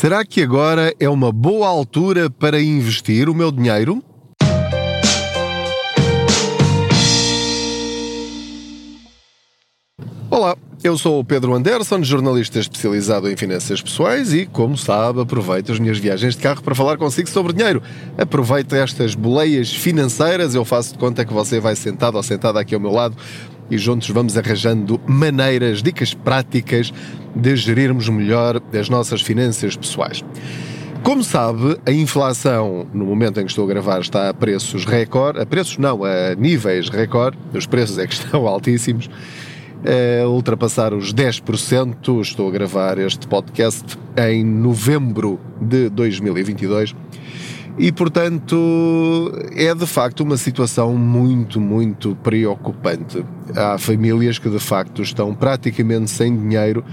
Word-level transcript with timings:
Será 0.00 0.24
que 0.24 0.42
agora 0.42 0.94
é 0.98 1.10
uma 1.10 1.30
boa 1.30 1.68
altura 1.68 2.30
para 2.30 2.58
investir 2.58 3.28
o 3.28 3.34
meu 3.34 3.52
dinheiro? 3.52 4.02
Eu 10.82 10.96
sou 10.96 11.20
o 11.20 11.24
Pedro 11.24 11.54
Anderson, 11.54 12.02
jornalista 12.02 12.58
especializado 12.58 13.30
em 13.30 13.36
finanças 13.36 13.82
pessoais 13.82 14.32
e, 14.32 14.46
como 14.46 14.78
sabe, 14.78 15.20
aproveito 15.20 15.70
as 15.70 15.78
minhas 15.78 15.98
viagens 15.98 16.34
de 16.34 16.42
carro 16.42 16.62
para 16.62 16.74
falar 16.74 16.96
consigo 16.96 17.28
sobre 17.28 17.52
dinheiro. 17.52 17.82
Aproveito 18.16 18.74
estas 18.74 19.14
boleias 19.14 19.70
financeiras, 19.70 20.54
eu 20.54 20.64
faço 20.64 20.92
de 20.92 20.98
conta 20.98 21.24
que 21.24 21.32
você 21.32 21.60
vai 21.60 21.76
sentado 21.76 22.16
ou 22.16 22.22
sentada 22.22 22.58
aqui 22.58 22.74
ao 22.74 22.80
meu 22.80 22.92
lado 22.92 23.14
e 23.70 23.76
juntos 23.76 24.08
vamos 24.08 24.38
arranjando 24.38 24.98
maneiras, 25.06 25.82
dicas 25.82 26.14
práticas 26.14 26.92
de 27.36 27.56
gerirmos 27.56 28.08
melhor 28.08 28.60
as 28.72 28.88
nossas 28.88 29.20
finanças 29.20 29.76
pessoais. 29.76 30.24
Como 31.02 31.22
sabe, 31.22 31.78
a 31.86 31.92
inflação, 31.92 32.86
no 32.92 33.04
momento 33.04 33.38
em 33.38 33.44
que 33.44 33.50
estou 33.50 33.64
a 33.64 33.68
gravar, 33.68 34.00
está 34.00 34.28
a 34.28 34.34
preços 34.34 34.84
recorde, 34.84 35.40
a 35.40 35.46
preços 35.46 35.78
não, 35.78 36.04
a 36.04 36.34
níveis 36.34 36.88
recorde, 36.88 37.38
os 37.54 37.66
preços 37.66 37.98
é 37.98 38.06
que 38.06 38.12
estão 38.14 38.46
altíssimos, 38.46 39.08
a 39.84 40.28
ultrapassar 40.28 40.92
os 40.94 41.12
10%. 41.12 42.20
Estou 42.20 42.48
a 42.48 42.50
gravar 42.50 42.98
este 42.98 43.26
podcast 43.26 43.98
em 44.16 44.44
novembro 44.44 45.38
de 45.60 45.88
2022 45.88 46.94
e, 47.78 47.90
portanto, 47.90 49.32
é 49.54 49.74
de 49.74 49.86
facto 49.86 50.20
uma 50.20 50.36
situação 50.36 50.96
muito, 50.96 51.60
muito 51.60 52.14
preocupante. 52.16 53.24
Há 53.56 53.78
famílias 53.78 54.38
que 54.38 54.50
de 54.50 54.58
facto 54.58 55.02
estão 55.02 55.34
praticamente 55.34 56.10
sem 56.10 56.36
dinheiro, 56.36 56.84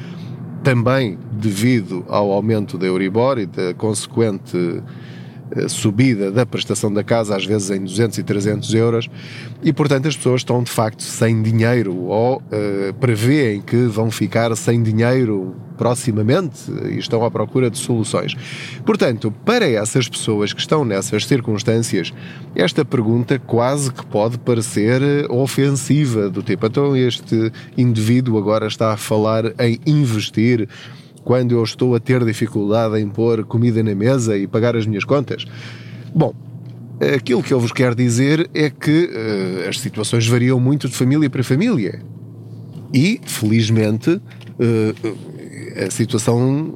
também 0.64 1.18
devido 1.32 2.06
ao 2.08 2.32
aumento 2.32 2.78
da 2.78 2.86
Euribor 2.86 3.38
e 3.38 3.46
da 3.46 3.74
consequente 3.74 4.82
subida 5.68 6.32
da 6.32 6.46
prestação 6.46 6.92
da 6.92 7.04
casa, 7.04 7.36
às 7.36 7.46
vezes 7.46 7.70
em 7.70 7.84
200 7.84 8.18
e 8.18 8.24
300 8.24 8.74
euros, 8.74 9.10
e 9.64 9.72
portanto 9.74 10.08
as 10.08 10.16
pessoas 10.16 10.42
estão 10.42 10.64
de 10.64 10.72
facto 10.72 11.04
sem 11.04 11.42
dinheiro 11.42 11.96
ou 11.96 12.38
uh, 12.38 12.94
prevêem 13.00 13.62
que 13.62 13.86
vão 13.86 14.12
ficar 14.12 14.56
sem 14.56 14.82
dinheiro 14.82 15.56
proximamente 15.78 16.72
e 16.90 16.98
estão 16.98 17.24
à 17.24 17.30
procura 17.30 17.70
de 17.70 17.78
soluções. 17.78 18.36
Portanto, 18.86 19.32
para 19.46 19.70
essas 19.70 20.10
pessoas 20.10 20.52
que 20.52 20.60
estão 20.60 20.84
nessas 20.84 21.26
circunstâncias, 21.26 22.12
esta 22.56 22.84
pergunta 22.84 23.40
quase 23.40 23.94
que 23.94 24.06
pode 24.06 24.38
parecer 24.40 25.02
ofensiva, 25.30 26.30
do 26.30 26.42
tipo, 26.42 26.66
então 26.66 26.96
este 26.96 27.52
indivíduo 27.78 28.38
agora 28.38 28.68
está 28.68 28.94
a 28.94 28.98
falar 28.98 29.46
em 29.60 29.80
investir 29.86 30.68
quando 31.28 31.52
eu 31.52 31.62
estou 31.62 31.94
a 31.94 32.00
ter 32.00 32.24
dificuldade 32.24 32.98
em 33.02 33.10
pôr 33.10 33.44
comida 33.44 33.84
na 33.84 33.94
mesa 33.94 34.38
e 34.38 34.48
pagar 34.48 34.78
as 34.78 34.86
minhas 34.86 35.04
contas? 35.04 35.44
Bom, 36.16 36.34
aquilo 37.16 37.44
que 37.44 37.54
eu 37.54 37.60
vos 37.60 37.74
quero 37.74 37.94
dizer 37.94 38.50
é 38.54 38.70
que 38.70 39.10
uh, 39.12 39.68
as 39.68 39.78
situações 39.78 40.26
variam 40.26 40.58
muito 40.58 40.88
de 40.88 40.96
família 40.96 41.30
para 41.30 41.44
família. 41.44 42.02
E, 42.94 43.20
felizmente, 43.26 44.12
uh, 44.12 45.86
a 45.86 45.92
situação 45.92 46.74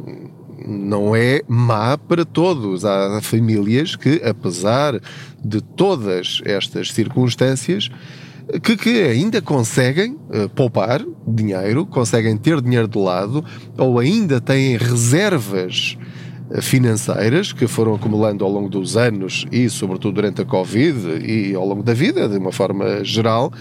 não 0.68 1.16
é 1.16 1.42
má 1.48 1.98
para 1.98 2.26
todos. 2.26 2.84
Há 2.84 3.22
famílias 3.22 3.96
que, 3.96 4.22
apesar 4.22 5.00
de 5.42 5.62
todas 5.62 6.42
estas 6.44 6.92
circunstâncias, 6.92 7.90
que, 8.60 8.76
que 8.76 9.02
ainda 9.04 9.42
conseguem 9.42 10.18
uh, 10.30 10.50
poupar 10.50 11.02
dinheiro, 11.28 11.86
conseguem 11.86 12.36
ter 12.38 12.62
dinheiro 12.62 12.88
de 12.88 12.98
lado, 12.98 13.44
ou 13.78 14.00
ainda 14.00 14.42
têm 14.42 14.78
reservas 14.78 15.98
eh, 16.50 16.62
financeiras 16.62 17.54
que 17.54 17.68
foram 17.68 17.96
acumulando 17.96 18.44
ao 18.44 18.52
longo 18.52 18.68
dos 18.68 18.98
anos 18.98 19.46
e, 19.52 19.70
sobretudo, 19.70 20.16
durante 20.16 20.42
a 20.42 20.46
Covid 20.46 21.26
e 21.26 21.56
ao 21.56 21.66
longo 21.66 21.84
da 21.84 21.94
vida, 21.94 22.28
de 22.28 22.38
uma 22.38 22.52
forma 22.52 23.04
geral. 23.04 23.54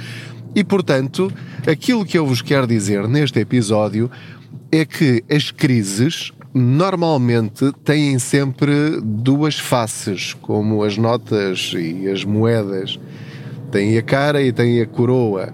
E, 0.54 0.64
portanto, 0.64 1.32
aquilo 1.66 2.04
que 2.04 2.18
eu 2.18 2.26
vos 2.26 2.42
quero 2.42 2.66
dizer 2.66 3.06
neste 3.06 3.38
episódio 3.38 4.10
é 4.72 4.84
que 4.84 5.22
as 5.30 5.50
crises 5.52 6.32
normalmente 6.52 7.72
têm 7.84 8.18
sempre 8.18 9.00
duas 9.00 9.56
faces, 9.56 10.34
como 10.34 10.82
as 10.82 10.96
notas 10.96 11.72
e 11.76 12.08
as 12.08 12.24
moedas 12.24 12.98
tem 13.70 13.96
a 13.96 14.02
cara 14.02 14.42
e 14.42 14.52
tem 14.52 14.80
a 14.80 14.86
coroa. 14.86 15.52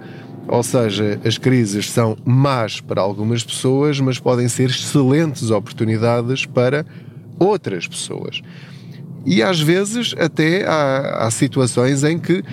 Ou 0.48 0.62
seja, 0.62 1.20
as 1.24 1.38
crises 1.38 1.90
são 1.90 2.16
más 2.24 2.80
para 2.80 3.00
algumas 3.00 3.42
pessoas, 3.42 3.98
mas 4.00 4.18
podem 4.18 4.48
ser 4.48 4.70
excelentes 4.70 5.50
oportunidades 5.50 6.46
para 6.46 6.86
outras 7.38 7.88
pessoas. 7.88 8.40
E 9.24 9.42
às 9.42 9.60
vezes 9.60 10.14
até 10.18 10.64
há, 10.64 11.24
há 11.26 11.30
situações 11.30 12.04
em 12.04 12.18
que 12.18 12.44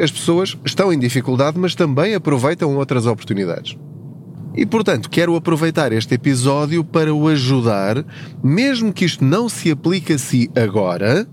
as 0.00 0.10
pessoas 0.10 0.56
estão 0.64 0.92
em 0.92 0.98
dificuldade, 0.98 1.58
mas 1.58 1.74
também 1.74 2.14
aproveitam 2.14 2.74
outras 2.76 3.06
oportunidades. 3.06 3.76
E 4.56 4.64
portanto, 4.64 5.10
quero 5.10 5.34
aproveitar 5.34 5.92
este 5.92 6.14
episódio 6.14 6.84
para 6.84 7.12
o 7.12 7.28
ajudar, 7.28 8.04
mesmo 8.42 8.92
que 8.92 9.04
isto 9.04 9.24
não 9.24 9.48
se 9.48 9.70
aplique 9.70 10.12
a 10.12 10.18
si 10.18 10.50
agora, 10.56 11.26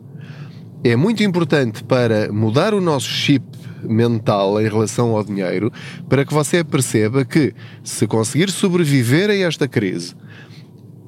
é 0.83 0.95
muito 0.95 1.23
importante 1.23 1.83
para 1.83 2.31
mudar 2.31 2.73
o 2.73 2.81
nosso 2.81 3.07
chip 3.07 3.45
mental 3.83 4.59
em 4.61 4.67
relação 4.67 5.15
ao 5.15 5.23
dinheiro 5.23 5.71
para 6.07 6.25
que 6.25 6.33
você 6.33 6.63
perceba 6.63 7.25
que 7.25 7.53
se 7.83 8.07
conseguir 8.07 8.49
sobreviver 8.51 9.29
a 9.29 9.35
esta 9.35 9.67
crise 9.67 10.15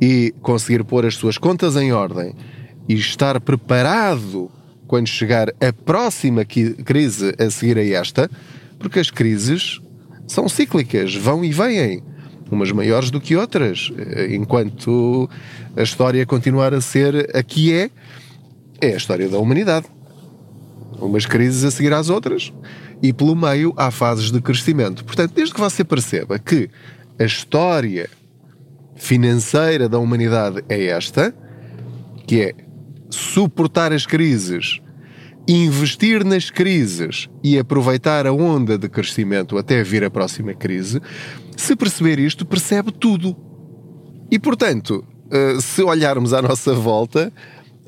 e 0.02 0.34
conseguir 0.42 0.84
pôr 0.84 1.06
as 1.06 1.16
suas 1.16 1.38
contas 1.38 1.76
em 1.76 1.92
ordem 1.92 2.36
e 2.88 2.96
estar 2.96 3.40
preparado 3.40 4.52
quando 4.88 5.08
chegar 5.08 5.50
a 5.50 5.74
próxima 5.74 6.44
crise 6.46 7.34
a 7.40 7.50
seguir 7.50 7.78
a 7.78 7.86
esta, 7.86 8.30
porque 8.78 9.00
as 9.00 9.10
crises 9.10 9.80
são 10.28 10.48
cíclicas, 10.50 11.16
vão 11.16 11.44
e 11.44 11.52
vêm, 11.52 12.04
umas 12.52 12.72
maiores 12.72 13.10
do 13.10 13.20
que 13.20 13.36
outras, 13.36 13.92
enquanto 14.30 15.30
a 15.76 15.82
história 15.82 16.26
continuar 16.26 16.74
a 16.74 16.82
ser 16.82 17.36
a 17.36 17.42
que 17.42 17.74
é, 17.74 17.90
é 18.84 18.94
a 18.94 18.98
história 18.98 19.28
da 19.28 19.38
humanidade 19.38 19.88
umas 21.06 21.26
crises 21.26 21.64
a 21.64 21.72
seguir 21.72 21.94
às 21.94 22.10
outras, 22.10 22.52
e 23.02 23.12
pelo 23.12 23.36
meio 23.36 23.74
há 23.78 23.92
fases 23.92 24.32
de 24.32 24.42
crescimento. 24.42 25.04
Portanto, 25.04 25.34
desde 25.34 25.54
que 25.54 25.60
você 25.60 25.84
perceba 25.84 26.40
que 26.40 26.70
a 27.20 27.24
história 27.24 28.10
financeira 28.96 29.90
da 29.90 30.00
humanidade 30.00 30.64
é 30.70 30.86
esta, 30.86 31.36
que 32.26 32.42
é 32.42 32.56
suportar 33.10 33.92
as 33.92 34.06
crises, 34.06 34.80
investir 35.48 36.24
nas 36.24 36.50
crises 36.50 37.30
e 37.44 37.60
aproveitar 37.60 38.26
a 38.26 38.32
onda 38.32 38.78
de 38.78 38.88
crescimento 38.88 39.58
até 39.58 39.84
vir 39.84 40.04
a 40.04 40.10
próxima 40.10 40.54
crise, 40.54 41.02
se 41.58 41.76
perceber 41.76 42.18
isto, 42.18 42.46
percebe 42.46 42.92
tudo. 42.92 43.36
E 44.32 44.40
portanto, 44.40 45.06
eh, 45.30 45.58
se 45.60 45.84
olharmos 45.84 46.34
à 46.34 46.42
nossa 46.42 46.74
volta, 46.74 47.32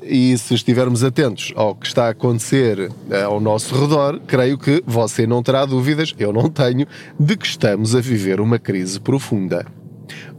e 0.02 0.36
se 0.36 0.54
estivermos 0.54 1.02
atentos 1.02 1.52
ao 1.56 1.74
que 1.74 1.86
está 1.86 2.06
a 2.06 2.10
acontecer 2.10 2.92
eh, 3.10 3.22
ao 3.22 3.40
nosso 3.40 3.74
redor, 3.74 4.20
creio 4.26 4.58
que 4.58 4.82
você 4.86 5.26
não 5.26 5.42
terá 5.42 5.64
dúvidas, 5.64 6.14
eu 6.18 6.32
não 6.32 6.48
tenho, 6.48 6.86
de 7.18 7.36
que 7.36 7.46
estamos 7.46 7.94
a 7.94 8.00
viver 8.00 8.40
uma 8.40 8.58
crise 8.58 9.00
profunda. 9.00 9.66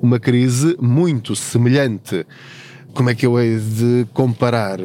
Uma 0.02 0.20
crise 0.20 0.78
muito 0.80 1.36
semelhante. 1.36 2.26
Como 2.94 3.10
é 3.10 3.16
que 3.16 3.26
eu 3.26 3.40
hei 3.40 3.58
de 3.58 4.08
comparar? 4.14 4.80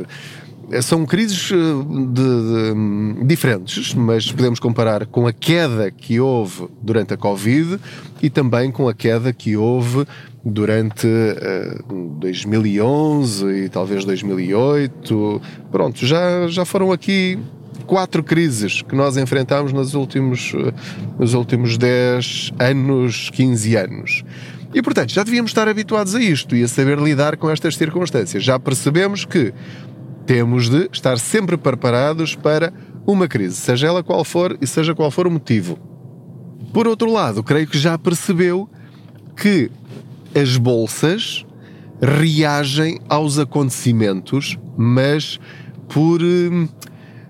Eh, 0.71 0.81
são 0.81 1.05
crises 1.05 1.51
eh, 1.53 1.55
de, 1.55 2.23
de, 2.23 2.73
hum, 2.73 3.27
diferentes, 3.27 3.95
mas 3.95 4.33
podemos 4.33 4.59
comparar 4.59 5.07
com 5.07 5.27
a 5.27 5.33
queda 5.33 5.91
que 5.91 6.19
houve 6.19 6.67
durante 6.81 7.13
a 7.13 7.17
Covid 7.17 7.79
e 8.23 8.31
também 8.31 8.71
com 8.71 8.89
a 8.89 8.95
queda 8.95 9.33
que 9.33 9.57
houve 9.57 10.07
durante 10.45 11.07
uh, 11.07 12.19
2011 12.19 13.47
e 13.65 13.69
talvez 13.69 14.05
2008. 14.05 15.43
Pronto, 15.71 16.05
já, 16.05 16.47
já 16.49 16.65
foram 16.65 16.93
aqui 16.93 17.39
quatro 17.87 18.23
crises 18.23 18.83
que 18.83 18.95
nós 18.95 19.17
enfrentámos 19.17 19.73
nos 19.73 19.95
últimos, 19.95 20.53
uh, 20.55 20.73
nos 21.19 21.35
últimos 21.35 21.79
10 21.79 22.53
anos, 22.59 23.31
15 23.31 23.77
anos. 23.77 24.25
E, 24.75 24.81
portanto, 24.81 25.13
já 25.13 25.23
devíamos 25.23 25.51
estar 25.51 25.69
habituados 25.69 26.15
a 26.15 26.21
isto 26.21 26.57
e 26.57 26.63
a 26.63 26.69
saber 26.69 26.99
lidar 26.99 27.37
com 27.37 27.51
estas 27.51 27.77
circunstâncias. 27.77 28.43
Já 28.43 28.59
percebemos 28.59 29.25
que 29.25 29.53
temos 30.25 30.71
de 30.71 30.89
estar 30.93 31.19
sempre 31.19 31.57
preparados 31.57 32.35
para 32.35 32.73
uma 33.07 33.29
crise, 33.29 33.57
seja 33.57 33.89
ela 33.89 34.03
qual 34.03 34.25
for 34.25 34.57
e 34.61 34.67
seja 34.67 34.95
qual 34.95 35.11
for 35.11 35.27
o 35.27 35.31
motivo. 35.31 35.79
Por 36.73 36.87
outro 36.87 37.13
lado, 37.13 37.43
creio 37.43 37.67
que 37.67 37.77
já 37.77 37.99
percebeu 37.99 38.69
que 39.37 39.71
as 40.35 40.57
bolsas 40.57 41.45
reagem 42.01 42.99
aos 43.09 43.39
acontecimentos, 43.39 44.59
mas 44.77 45.39
por. 45.89 46.23
Hum, 46.23 46.69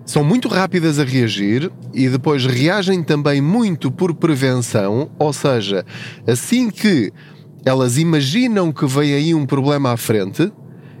são 0.05 0.21
muito 0.21 0.49
rápidas 0.49 0.99
a 0.99 1.05
reagir 1.05 1.71
e 1.93 2.09
depois 2.09 2.45
reagem 2.45 3.01
também 3.01 3.39
muito 3.39 3.89
por 3.89 4.13
prevenção, 4.13 5.09
ou 5.17 5.31
seja, 5.31 5.85
assim 6.27 6.69
que 6.69 7.09
elas 7.63 7.97
imaginam 7.97 8.73
que 8.73 8.85
vem 8.85 9.13
aí 9.13 9.33
um 9.33 9.45
problema 9.45 9.93
à 9.93 9.97
frente, 9.97 10.51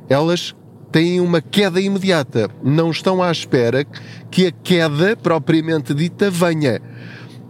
elas 0.07 0.55
têm 0.89 1.19
uma 1.19 1.41
queda 1.41 1.81
imediata. 1.81 2.49
Não 2.63 2.91
estão 2.91 3.21
à 3.21 3.29
espera 3.29 3.85
que 4.31 4.47
a 4.47 4.51
queda 4.51 5.17
propriamente 5.17 5.93
dita 5.93 6.29
venha. 6.29 6.79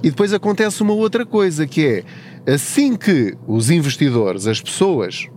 E 0.02 0.10
depois 0.10 0.34
acontece 0.34 0.82
uma 0.82 0.94
outra 0.94 1.26
coisa, 1.26 1.68
que 1.68 1.86
é 1.86 2.04
assim 2.48 2.96
que 2.96 3.36
os 3.48 3.70
investidores, 3.70 4.48
as 4.48 4.62
pessoas, 4.62 5.28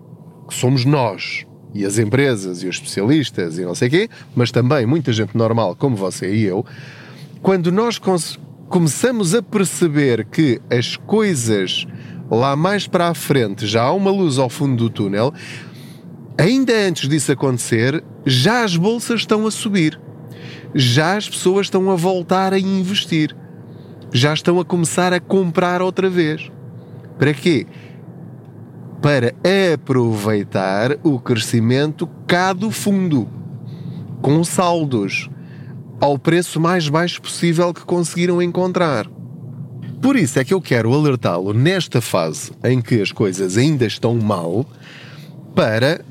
que 0.49 0.55
somos 0.55 0.85
nós, 0.85 1.47
e 1.77 1.85
as 1.85 1.99
empresas 1.99 2.63
e 2.63 2.67
os 2.67 2.77
especialistas 2.77 3.59
e 3.59 3.63
não 3.63 3.75
sei 3.75 3.91
quê, 3.91 4.09
mas 4.35 4.51
também 4.51 4.87
muita 4.87 5.13
gente 5.13 5.37
normal 5.37 5.77
como 5.77 5.95
você 5.95 6.35
e 6.35 6.45
eu, 6.45 6.65
quando 7.43 7.71
nós 7.71 8.01
começamos 8.69 9.35
a 9.35 9.43
perceber 9.43 10.25
que 10.25 10.61
as 10.71 10.97
coisas 10.97 11.87
lá 12.31 12.57
mais 12.57 12.87
para 12.87 13.09
a 13.09 13.15
frente 13.15 13.67
já 13.67 13.83
há 13.83 13.93
uma 13.93 14.11
luz 14.11 14.39
ao 14.39 14.49
fundo 14.49 14.85
do 14.85 14.91
túnel, 14.91 15.35
ainda 16.39 16.73
antes 16.73 17.09
disso 17.09 17.31
acontecer, 17.31 18.03
já 18.25 18.65
as 18.65 18.77
bolsas 18.77 19.21
estão 19.21 19.47
a 19.47 19.51
subir. 19.51 20.01
Já 20.75 21.17
as 21.17 21.29
pessoas 21.29 21.67
estão 21.67 21.91
a 21.91 21.95
voltar 21.95 22.53
a 22.53 22.59
investir. 22.59 23.35
Já 24.13 24.35
estão 24.35 24.59
a 24.59 24.65
começar 24.65 25.13
a 25.13 25.21
comprar 25.21 25.81
outra 25.81 26.11
vez. 26.11 26.51
Para 27.19 27.33
quê? 27.33 27.67
Para 29.01 29.35
aproveitar 29.75 30.99
o 31.03 31.19
crescimento 31.19 32.09
cá 32.27 32.53
do 32.53 32.71
fundo, 32.71 33.29
com 34.21 34.43
saldos, 34.43 35.31
ao 36.01 36.19
preço 36.19 36.61
mais 36.61 36.89
baixo 36.89 37.23
possível 37.23 37.73
que 37.73 37.85
conseguiram 37.85 38.43
encontrar. 38.43 39.07
Por 40.01 40.17
isso 40.17 40.39
é 40.39 40.45
que 40.45 40.53
eu 40.53 40.61
quero 40.61 40.93
alertá-lo 40.93 41.53
nesta 41.53 42.01
fase 42.01 42.53
em 42.63 42.81
que 42.81 43.01
as 43.01 43.13
coisas 43.13 43.57
ainda 43.57 43.87
estão 43.87 44.15
mal, 44.15 44.67
para 45.55 46.05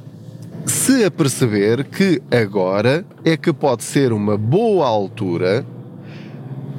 se 0.66 1.04
aperceber 1.04 1.86
que 1.86 2.22
agora 2.31 3.06
é 3.24 3.38
que 3.38 3.54
pode 3.54 3.84
ser 3.84 4.12
uma 4.12 4.36
boa 4.38 4.88
altura, 4.88 5.66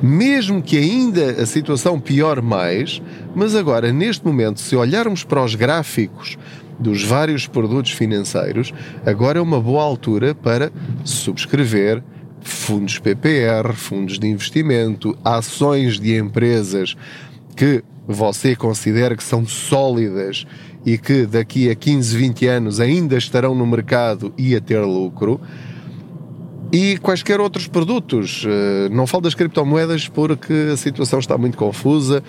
mesmo 0.02 0.62
que 0.62 0.76
ainda 0.76 1.42
a 1.42 1.46
situação 1.46 1.98
piore 1.98 2.42
mais, 2.42 3.00
mas 3.34 3.54
agora, 3.54 3.92
neste 3.92 4.24
momento, 4.24 4.60
se 4.60 4.76
olharmos 4.76 5.24
para 5.24 5.44
os 5.44 5.54
gráficos 5.54 6.36
dos 6.78 7.02
vários 7.02 7.46
produtos 7.46 7.92
financeiros, 7.92 8.72
agora 9.04 9.38
é 9.38 9.42
uma 9.42 9.60
boa 9.60 9.82
altura 9.82 10.34
para 10.34 10.70
subscrever 11.04 12.02
fundos 12.40 12.98
PPR, 12.98 13.72
fundos 13.74 14.18
de 14.18 14.26
investimento, 14.26 15.16
ações 15.24 15.98
de 15.98 16.16
empresas 16.16 16.96
que 17.56 17.82
você 18.06 18.54
considera 18.54 19.16
que 19.16 19.24
são 19.24 19.44
sólidas 19.46 20.46
e 20.84 20.96
que 20.96 21.26
daqui 21.26 21.68
a 21.68 21.74
15, 21.74 22.16
20 22.16 22.46
anos 22.46 22.80
ainda 22.80 23.16
estarão 23.16 23.54
no 23.54 23.66
mercado 23.66 24.32
e 24.38 24.54
a 24.54 24.60
ter 24.60 24.80
lucro. 24.80 25.40
E 26.72 26.98
quaisquer 26.98 27.40
outros 27.40 27.66
produtos. 27.68 28.44
Eh, 28.46 28.88
não 28.90 29.06
falo 29.06 29.22
das 29.22 29.34
criptomoedas 29.34 30.08
porque 30.08 30.70
a 30.72 30.76
situação 30.76 31.18
está 31.18 31.38
muito 31.38 31.56
confusa 31.56 32.22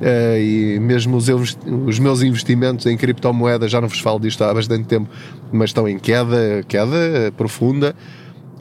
eh, 0.00 0.42
e 0.42 0.80
mesmo 0.80 1.16
os, 1.16 1.98
meus 1.98 2.22
investimentos 2.22 2.86
em 2.86 2.96
criptomoedas, 2.96 3.70
já 3.70 3.80
não 3.80 3.88
vos 3.88 4.00
falo 4.00 4.20
disto 4.20 4.44
há 4.44 4.52
bastante 4.52 4.84
tempo, 4.84 5.08
mas 5.50 5.70
estão 5.70 5.88
em 5.88 5.98
queda, 5.98 6.62
queda 6.68 7.32
profunda. 7.36 7.94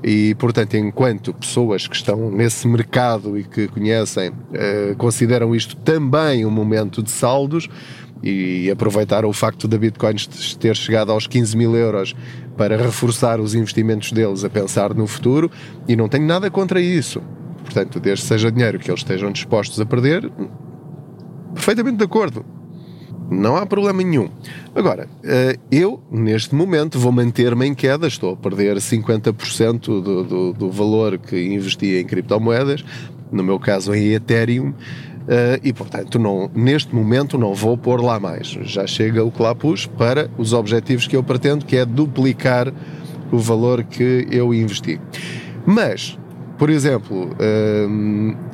E, 0.03 0.35
portanto, 0.35 0.75
enquanto 0.75 1.33
pessoas 1.33 1.87
que 1.87 1.95
estão 1.95 2.29
nesse 2.29 2.67
mercado 2.67 3.37
e 3.37 3.43
que 3.43 3.67
conhecem 3.67 4.31
eh, 4.53 4.93
consideram 4.97 5.55
isto 5.55 5.75
também 5.77 6.45
um 6.45 6.51
momento 6.51 7.01
de 7.01 7.09
saldos 7.09 7.67
e 8.23 8.69
aproveitaram 8.71 9.29
o 9.29 9.33
facto 9.33 9.67
da 9.67 9.77
Bitcoin 9.77 10.15
ter 10.59 10.75
chegado 10.75 11.11
aos 11.11 11.27
15 11.27 11.55
mil 11.55 11.75
euros 11.75 12.15
para 12.57 12.77
reforçar 12.77 13.39
os 13.39 13.53
investimentos 13.53 14.11
deles 14.11 14.43
a 14.43 14.49
pensar 14.49 14.93
no 14.93 15.05
futuro, 15.05 15.51
e 15.87 15.95
não 15.95 16.09
tenho 16.09 16.25
nada 16.25 16.49
contra 16.49 16.81
isso. 16.81 17.21
Portanto, 17.63 17.99
desde 17.99 18.23
que 18.23 18.29
seja 18.29 18.51
dinheiro 18.51 18.79
que 18.79 18.89
eles 18.89 19.01
estejam 19.01 19.31
dispostos 19.31 19.79
a 19.79 19.85
perder, 19.85 20.31
perfeitamente 21.53 21.97
de 21.97 22.03
acordo. 22.03 22.45
Não 23.29 23.57
há 23.57 23.65
problema 23.65 24.01
nenhum. 24.01 24.29
Agora, 24.73 25.09
eh, 25.21 25.57
eu, 25.69 26.01
neste 26.09 26.55
momento, 26.55 26.97
vou 26.97 27.11
manter-me 27.11 27.65
em 27.67 27.75
queda, 27.75 28.07
estou 28.07 28.33
a 28.33 28.37
perder 28.37 28.77
50% 28.77 29.79
do, 29.79 30.23
do, 30.23 30.53
do 30.53 30.71
valor 30.71 31.17
que 31.17 31.37
investi 31.37 31.97
em 31.97 32.05
criptomoedas, 32.05 32.85
no 33.29 33.43
meu 33.43 33.59
caso 33.59 33.93
em 33.93 34.13
Ethereum, 34.13 34.73
eh, 35.27 35.59
e 35.63 35.73
portanto, 35.73 36.17
não, 36.17 36.49
neste 36.55 36.95
momento, 36.95 37.37
não 37.37 37.53
vou 37.53 37.77
pôr 37.77 38.01
lá 38.01 38.19
mais. 38.19 38.47
Já 38.47 38.87
chega 38.87 39.23
o 39.23 39.31
que 39.31 39.41
lá 39.41 39.53
pus 39.53 39.85
para 39.85 40.29
os 40.37 40.53
objetivos 40.53 41.07
que 41.07 41.15
eu 41.15 41.23
pretendo, 41.23 41.65
que 41.65 41.75
é 41.75 41.85
duplicar 41.85 42.71
o 43.31 43.37
valor 43.37 43.83
que 43.83 44.27
eu 44.31 44.53
investi. 44.53 44.99
Mas, 45.65 46.17
por 46.57 46.69
exemplo, 46.69 47.29
eh, 47.39 47.87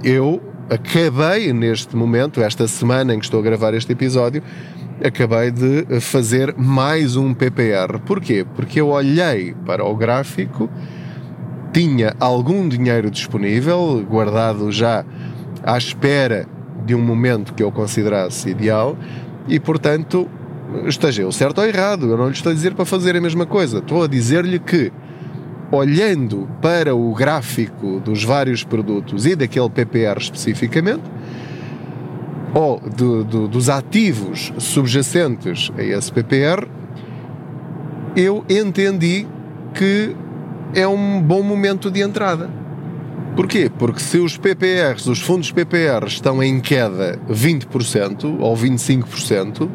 eu 0.03 0.41
acabei 0.69 1.53
neste 1.53 1.95
momento, 1.95 2.41
esta 2.41 2.67
semana 2.67 3.13
em 3.13 3.19
que 3.19 3.25
estou 3.25 3.39
a 3.39 3.43
gravar 3.43 3.75
este 3.75 3.91
episódio, 3.91 4.41
acabei 5.03 5.51
de 5.51 5.99
fazer 5.99 6.55
mais 6.57 7.15
um 7.15 7.33
PPR. 7.33 7.99
Porquê? 8.05 8.45
Porque 8.55 8.81
eu 8.81 8.89
olhei 8.89 9.53
para 9.65 9.85
o 9.85 9.95
gráfico, 9.95 10.69
tinha 11.71 12.15
algum 12.19 12.67
dinheiro 12.67 13.11
disponível, 13.11 14.03
guardado 14.09 14.71
já 14.71 15.05
à 15.63 15.77
espera 15.77 16.47
de 16.85 16.95
um 16.95 17.01
momento 17.01 17.53
que 17.53 17.63
eu 17.63 17.71
considerasse 17.71 18.50
ideal 18.50 18.97
e, 19.47 19.59
portanto, 19.59 20.30
esteja 20.85 21.21
eu 21.21 21.31
certo 21.31 21.59
ou 21.59 21.65
errado. 21.65 22.09
Eu 22.09 22.18
não 22.18 22.27
lhe 22.27 22.33
estou 22.33 22.51
a 22.51 22.56
dizer 22.56 22.74
para 22.74 22.85
fazer 22.85 23.15
a 23.15 23.21
mesma 23.21 23.45
coisa. 23.45 23.80
Estou 23.80 24.03
a 24.03 24.07
dizer-lhe 24.07 24.59
que 24.59 24.91
olhando 25.71 26.47
para 26.62 26.95
o 26.95 27.13
gráfico 27.13 28.00
dos 28.00 28.24
vários 28.24 28.63
produtos 28.63 29.25
e 29.25 29.35
daquele 29.35 29.69
PPR 29.69 30.19
especificamente, 30.19 31.03
ou 32.53 32.80
do, 32.80 33.24
do, 33.24 33.47
dos 33.47 33.69
ativos 33.69 34.53
subjacentes 34.59 35.71
a 35.75 35.81
esse 35.81 36.12
PPR, 36.12 36.68
eu 38.15 38.45
entendi 38.47 39.25
que 39.74 40.15
é 40.75 40.88
um 40.88 41.19
bom 41.19 41.41
momento 41.41 41.89
de 41.89 42.01
entrada. 42.01 42.50
Porquê? 43.35 43.69
Porque 43.80 44.00
se 44.00 44.19
os 44.19 44.38
PPRs, 44.38 45.07
os 45.07 45.19
fundos 45.19 45.51
PPR 45.51 46.06
estão 46.06 46.44
em 46.44 46.59
queda 46.59 47.19
20% 47.27 48.38
ou 48.39 48.56
25%, 48.56 49.69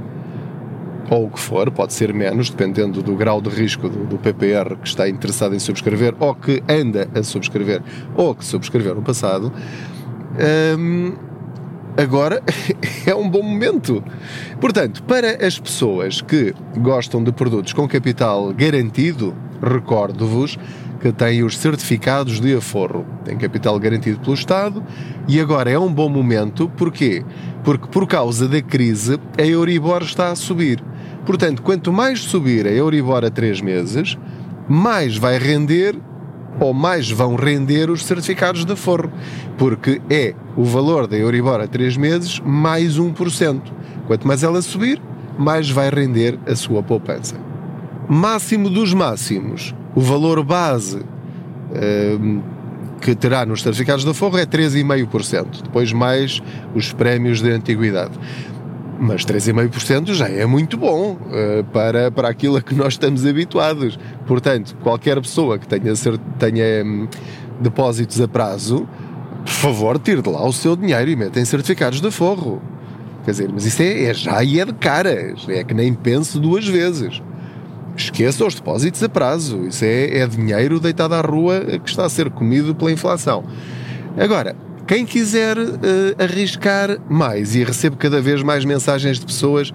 ou 1.11 1.27
o 1.27 1.31
que 1.31 1.41
for, 1.41 1.69
pode 1.71 1.93
ser 1.93 2.13
menos, 2.15 2.51
dependendo 2.51 3.03
do 3.03 3.17
grau 3.17 3.41
de 3.41 3.49
risco 3.49 3.89
do, 3.89 4.05
do, 4.05 4.19
PPR 4.19 4.77
que 4.77 4.87
está 4.87 5.09
interessado 5.09 5.57
em 5.57 5.59
subscrever, 5.59 6.15
ou 6.21 6.35
que 6.35 6.63
anda 6.69 7.09
a 7.13 7.23
subscrever, 7.23 7.83
ou 8.15 8.33
que 8.35 8.45
subscreveu 8.45 8.95
no 8.95 9.03
passado, 9.03 9.53
hum, 10.79 11.15
agora 11.97 12.41
é 13.07 13.15
um 13.15 13.29
bom 13.29 13.43
momento. 13.43 14.05
Portanto, 14.61 15.03
para 15.03 15.45
as 15.45 15.59
pessoas 15.59 16.21
que 16.21 16.55
gostam 16.77 17.25
de 17.25 17.33
produtos 17.33 17.73
com 17.73 17.89
capital 17.89 18.53
garantido, 18.53 19.35
recordo-vos 19.61 20.57
que 21.01 21.13
têm 21.13 21.43
os 21.43 21.57
certificados 21.57 22.41
de 22.41 22.57
aforro. 22.57 23.07
Tem 23.25 23.37
capital 23.37 23.79
garantido 23.79 24.21
pelo 24.21 24.35
Estado 24.35 24.83
e 25.27 25.41
agora 25.41 25.71
é 25.71 25.79
um 25.79 25.93
bom 25.93 26.09
momento, 26.09 26.69
porquê? 26.77 27.25
Porque 27.63 27.87
por 27.89 28.07
causa 28.07 28.49
da 28.49 28.61
crise 28.61 29.19
a 29.39 29.43
Euribor 29.43 30.03
está 30.03 30.31
a 30.31 30.37
subir. 30.37 30.83
Portanto, 31.25 31.63
quanto 31.63 31.93
mais 31.93 32.21
subir 32.21 32.67
a 32.67 32.71
Euribor 32.71 33.25
a 33.25 33.31
3 33.31 33.61
meses, 33.61 34.17
mais 34.69 35.17
vai 35.17 35.39
render 35.39 35.97
ou 36.61 36.75
mais 36.75 37.11
vão 37.11 37.37
render 37.37 37.91
os 37.91 38.05
certificados 38.05 38.65
de 38.65 38.73
aforro, 38.73 39.13
porque 39.57 40.01
é 40.11 40.35
o 40.57 40.65
valor 40.65 41.07
da 41.07 41.17
Euribor 41.17 41.61
a 41.61 41.67
3 41.67 41.97
meses 41.97 42.41
mais 42.41 42.99
1%. 42.99 43.61
Quanto 44.07 44.27
mais 44.27 44.43
ela 44.43 44.61
subir, 44.63 45.01
mais 45.39 45.71
vai 45.71 45.91
render 45.91 46.39
a 46.47 46.57
sua 46.57 46.83
poupança. 46.83 47.37
Máximo 48.09 48.71
dos 48.71 48.95
máximos, 48.95 49.75
o 49.95 50.01
valor 50.01 50.43
base 50.45 51.01
ehm, 51.75 52.41
que 53.01 53.15
terá 53.15 53.47
nos 53.47 53.63
certificados 53.63 54.05
de 54.05 54.11
aforro 54.11 54.39
é 54.39 54.45
3,5%, 54.45 55.63
depois 55.63 55.93
mais 55.93 56.43
os 56.75 56.93
prémios 56.93 57.41
de 57.41 57.51
antiguidade. 57.51 58.19
Mas 59.01 59.25
3,5% 59.25 60.13
já 60.13 60.29
é 60.29 60.45
muito 60.45 60.77
bom 60.77 61.13
uh, 61.13 61.65
para, 61.73 62.11
para 62.11 62.29
aquilo 62.29 62.57
a 62.57 62.63
que 62.63 62.75
nós 62.75 62.95
estamos 62.95 63.25
habituados. 63.25 63.97
Portanto, 64.27 64.77
qualquer 64.83 65.21
pessoa 65.21 65.57
que 65.57 65.69
tenha, 65.69 65.95
tenha 66.37 66.85
um, 66.85 67.07
depósitos 67.61 68.21
a 68.21 68.27
prazo, 68.27 68.89
por 69.45 69.53
favor, 69.53 69.99
tire 70.01 70.21
de 70.21 70.29
lá 70.29 70.45
o 70.45 70.53
seu 70.53 70.75
dinheiro 70.75 71.09
e 71.09 71.15
meta 71.15 71.39
em 71.39 71.45
certificados 71.45 72.01
de 72.01 72.11
forro. 72.11 72.61
Quer 73.25 73.31
dizer, 73.31 73.51
mas 73.53 73.65
isso 73.67 73.83
é, 73.83 74.05
é 74.05 74.15
já 74.15 74.43
e 74.43 74.59
é 74.59 74.65
de 74.65 74.73
caras. 74.73 75.47
É 75.49 75.63
que 75.63 75.75
nem 75.75 75.95
pense 75.95 76.39
duas 76.41 76.67
vezes. 76.67 77.23
Esqueça 77.99 78.47
os 78.47 78.55
depósitos 78.55 79.03
a 79.03 79.09
prazo. 79.09 79.67
Isso 79.67 79.85
é, 79.85 80.19
é 80.19 80.27
dinheiro 80.27 80.79
deitado 80.79 81.15
à 81.15 81.21
rua 81.21 81.61
que 81.83 81.91
está 81.91 82.05
a 82.05 82.09
ser 82.09 82.31
comido 82.31 82.73
pela 82.73 82.93
inflação. 82.93 83.45
Agora, 84.17 84.55
quem 84.87 85.05
quiser 85.05 85.59
uh, 85.59 85.75
arriscar 86.17 86.97
mais, 87.11 87.57
e 87.57 87.65
recebo 87.65 87.97
cada 87.97 88.21
vez 88.21 88.41
mais 88.43 88.65
mensagens 88.65 89.19
de 89.19 89.27
pessoas 89.27 89.73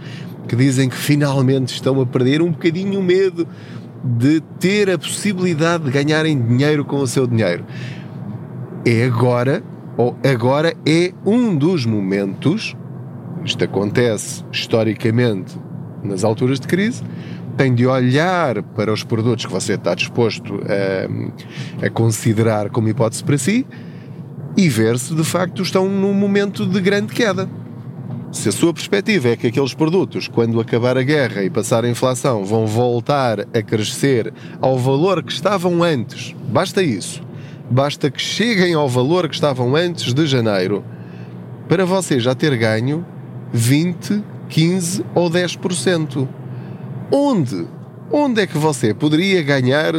que 0.47 0.55
dizem 0.55 0.87
que 0.89 0.95
finalmente 0.95 1.73
estão 1.73 1.99
a 1.99 2.05
perder 2.05 2.41
um 2.41 2.49
bocadinho 2.49 2.99
o 2.99 3.03
medo 3.03 3.45
de 4.03 4.41
ter 4.57 4.89
a 4.89 4.97
possibilidade 4.97 5.83
de 5.83 5.91
ganharem 5.91 6.41
dinheiro 6.41 6.85
com 6.85 6.97
o 6.97 7.07
seu 7.07 7.27
dinheiro. 7.27 7.65
É 8.85 9.03
agora, 9.03 9.61
ou 9.97 10.15
agora 10.25 10.73
é 10.85 11.11
um 11.25 11.55
dos 11.55 11.85
momentos, 11.85 12.75
isto 13.43 13.63
acontece 13.63 14.43
historicamente 14.51 15.57
nas 16.03 16.23
alturas 16.23 16.59
de 16.59 16.67
crise, 16.67 17.03
tem 17.57 17.73
de 17.73 17.85
olhar 17.85 18.61
para 18.61 18.91
os 18.91 19.03
produtos 19.03 19.45
que 19.45 19.51
você 19.51 19.73
está 19.73 19.93
disposto 19.93 20.59
a, 21.81 21.85
a 21.85 21.89
considerar 21.89 22.69
como 22.69 22.89
hipótese 22.89 23.23
para 23.23 23.37
si 23.37 23.65
e 24.57 24.69
ver 24.69 24.97
se 24.99 25.15
de 25.15 25.23
facto 25.23 25.61
estão 25.61 25.87
num 25.87 26.13
momento 26.13 26.65
de 26.65 26.79
grande 26.81 27.13
queda. 27.13 27.49
Se 28.31 28.49
a 28.49 28.51
sua 28.51 28.73
perspectiva 28.73 29.29
é 29.29 29.35
que 29.35 29.47
aqueles 29.47 29.75
produtos, 29.75 30.27
quando 30.27 30.59
acabar 30.59 30.97
a 30.97 31.03
guerra 31.03 31.43
e 31.43 31.49
passar 31.51 31.85
a 31.85 31.89
inflação, 31.89 32.43
vão 32.43 32.65
voltar 32.65 33.41
a 33.41 33.61
crescer 33.61 34.33
ao 34.59 34.77
valor 34.77 35.21
que 35.23 35.31
estavam 35.31 35.83
antes, 35.83 36.35
basta 36.47 36.81
isso. 36.81 37.21
Basta 37.69 38.09
que 38.09 38.21
cheguem 38.21 38.73
ao 38.73 38.89
valor 38.89 39.29
que 39.29 39.35
estavam 39.35 39.75
antes 39.75 40.13
de 40.13 40.25
janeiro 40.25 40.83
para 41.67 41.85
você 41.85 42.19
já 42.19 42.35
ter 42.35 42.55
ganho 42.57 43.05
20, 43.51 44.23
15 44.49 45.05
ou 45.15 45.29
10%. 45.29 46.27
Onde? 47.15 47.67
Onde 48.11 48.41
é 48.41 48.47
que 48.47 48.57
você 48.57 48.93
poderia 48.93 49.41
ganhar 49.43 49.93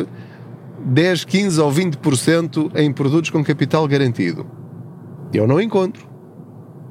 10, 0.84 1.24
15 1.24 1.60
ou 1.60 1.72
20% 1.72 2.72
em 2.74 2.92
produtos 2.92 3.30
com 3.30 3.44
capital 3.44 3.86
garantido? 3.86 4.46
Eu 5.32 5.46
não 5.46 5.60
encontro 5.60 6.14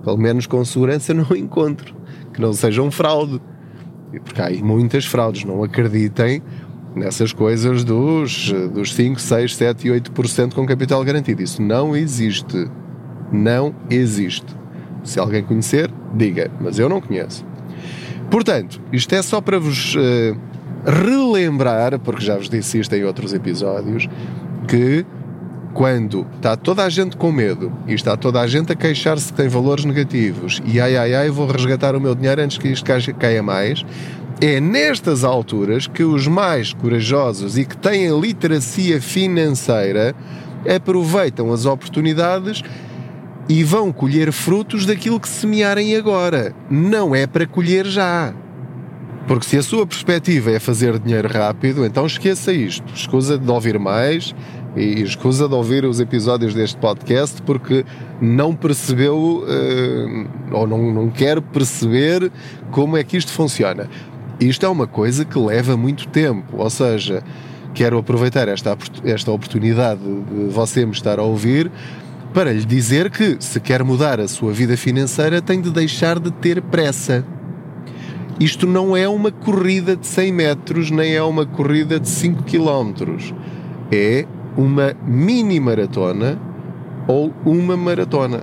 pelo 0.03 0.18
menos 0.18 0.46
com 0.46 0.63
segurança, 0.65 1.13
não 1.13 1.25
encontro. 1.36 1.96
Que 2.34 2.42
não 2.42 2.53
seja 2.53 2.82
um 2.82 2.92
fraude. 2.92 3.42
Porque 4.24 4.42
há 4.42 4.50
muitas 4.63 5.06
fraudes, 5.06 5.44
não 5.46 5.63
acreditem 5.63 6.42
nessas 6.96 7.34
coisas 7.34 7.84
dos, 7.84 8.51
dos 8.72 8.94
5, 8.94 9.20
6, 9.20 9.56
7 9.56 9.88
e 9.88 9.92
8% 9.92 10.53
com 10.53 10.65
capital 10.68 11.03
garantido. 11.03 11.42
Isso 11.42 11.62
não 11.62 11.96
existe. 11.96 12.70
Não 13.32 13.74
existe. 13.89 14.56
Se 15.03 15.20
alguém 15.20 15.44
conhecer, 15.44 15.92
diga, 16.13 16.51
mas 16.62 16.77
eu 16.77 16.88
não 16.88 17.01
conheço. 17.01 17.44
Portanto, 18.34 18.82
isto 18.92 19.13
é 19.13 19.22
só 19.22 19.40
para 19.40 19.60
vos 19.60 19.94
uh, 19.94 20.36
relembrar, 20.84 22.00
porque 22.00 22.25
já 22.25 22.36
vos 22.36 22.50
disse 22.50 22.80
isto 22.80 22.92
em 22.96 23.04
outros 23.04 23.32
episódios, 23.32 24.10
que 24.68 25.06
quando 25.72 26.25
está 26.38 26.58
toda 26.58 26.84
a 26.84 26.90
gente 26.90 27.16
com 27.16 27.32
medo 27.32 27.72
e 27.86 27.94
está 27.94 28.18
toda 28.18 28.42
a 28.42 28.48
gente 28.48 28.72
a 28.72 28.75
queixar-se 28.75 29.32
que 29.32 29.38
tem 29.38 29.48
valores 29.48 29.86
negativos 29.86 30.63
e 30.66 30.82
ai 30.82 30.98
ai 30.98 31.13
ai 31.13 31.30
vou 31.30 31.46
resgatar 31.46 31.96
o 31.96 32.02
meu 32.02 32.16
dinheiro 32.16 32.42
antes 32.42 32.58
que 32.58 32.70
isto 32.70 32.84
caia 33.20 33.44
mais, 33.44 33.86
é 34.42 34.60
nestas 34.60 35.24
alturas 35.24 35.86
que 35.86 36.04
os 36.04 36.28
mais 36.28 36.74
corajosos 36.74 37.56
e 37.56 37.66
que 37.66 37.78
têm 37.78 38.20
literacia 38.20 39.00
financeira 39.00 40.16
aproveitam 40.75 41.54
as 41.54 41.68
oportunidades 41.68 42.63
e 43.47 43.63
vão 43.63 43.91
colher 43.91 44.31
frutos 44.31 44.85
daquilo 44.85 45.19
que 45.19 45.27
semearem 45.27 45.95
agora. 45.95 46.55
Não 46.69 47.15
é 47.15 47.27
para 47.27 47.45
colher 47.45 47.85
já. 47.85 48.33
Porque 49.27 49.45
se 49.45 49.57
a 49.57 49.63
sua 49.63 49.88
perspectiva 49.88 50.51
é 50.51 50.59
fazer 50.59 51.00
dinheiro 51.00 51.29
rápido, 51.29 51.85
então 51.85 52.05
esqueça 52.05 52.51
isto. 52.51 52.93
Escusa 52.93 53.38
de 53.38 53.50
ouvir 53.50 53.79
mais 53.79 54.35
e 54.75 55.01
escusa 55.01 55.47
de 55.47 55.53
ouvir 55.53 55.85
os 55.85 56.00
episódios 56.00 56.53
deste 56.53 56.77
podcast 56.77 57.41
porque 57.43 57.85
não 58.19 58.55
percebeu 58.55 59.43
uh, 59.43 60.27
ou 60.51 60.67
não, 60.67 60.91
não 60.91 61.09
quer 61.09 61.41
perceber 61.41 62.31
como 62.71 62.97
é 62.97 63.03
que 63.03 63.15
isto 63.15 63.31
funciona. 63.31 63.89
Isto 64.39 64.65
é 64.65 64.69
uma 64.69 64.88
coisa 64.88 65.23
que 65.23 65.38
leva 65.38 65.77
muito 65.77 66.07
tempo, 66.07 66.57
ou 66.57 66.69
seja, 66.69 67.23
quero 67.73 67.97
aproveitar 67.97 68.47
esta, 68.47 68.77
esta 69.05 69.31
oportunidade 69.31 70.01
de 70.01 70.50
você 70.50 70.85
me 70.85 70.91
estar 70.91 71.19
a 71.19 71.23
ouvir 71.23 71.71
para 72.34 72.52
lhe 72.52 72.66
dizer 72.66 73.12
que 73.12 73.38
se 73.40 73.60
quer 73.60 73.84
mudar 73.84 74.20
a 74.20 74.28
sua 74.28 74.52
vida 74.52 74.75
financeira 74.75 75.42
tem 75.42 75.62
de 75.62 75.70
deixar 75.70 76.20
de 76.20 76.32
ter 76.32 76.62
pressa. 76.62 77.24
Isto 78.40 78.66
não 78.66 78.98
é 78.98 79.08
uma 79.08 79.32
corrida 79.32 79.96
de 79.96 80.08
100 80.08 80.34
metros, 80.34 80.90
nem 80.90 81.13
é 81.13 81.22
uma 81.22 81.46
corrida 81.46 82.00
de 82.00 82.10
5 82.10 82.44
quilómetros. 82.44 83.34
É 83.92 84.25
uma 84.58 84.96
mini 85.06 85.60
maratona 85.60 86.40
ou 87.08 87.32
uma 87.46 87.78
maratona. 87.78 88.42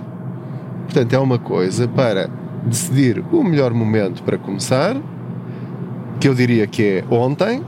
Portanto, 0.85 1.13
é 1.13 1.19
uma 1.19 1.37
coisa 1.37 1.87
para 1.87 2.29
decidir 2.65 3.21
o 3.31 3.43
melhor 3.43 3.73
momento 3.73 4.23
para 4.23 4.37
começar, 4.37 4.95
que 6.19 6.27
eu 6.27 6.33
diria 6.33 6.65
que 6.65 6.83
é 6.83 7.03
ontem, 7.09 7.61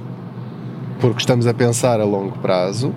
porque 0.99 1.19
estamos 1.19 1.47
a 1.47 1.53
pensar 1.53 1.99
a 1.99 2.05
longo 2.05 2.37
prazo, 2.39 2.93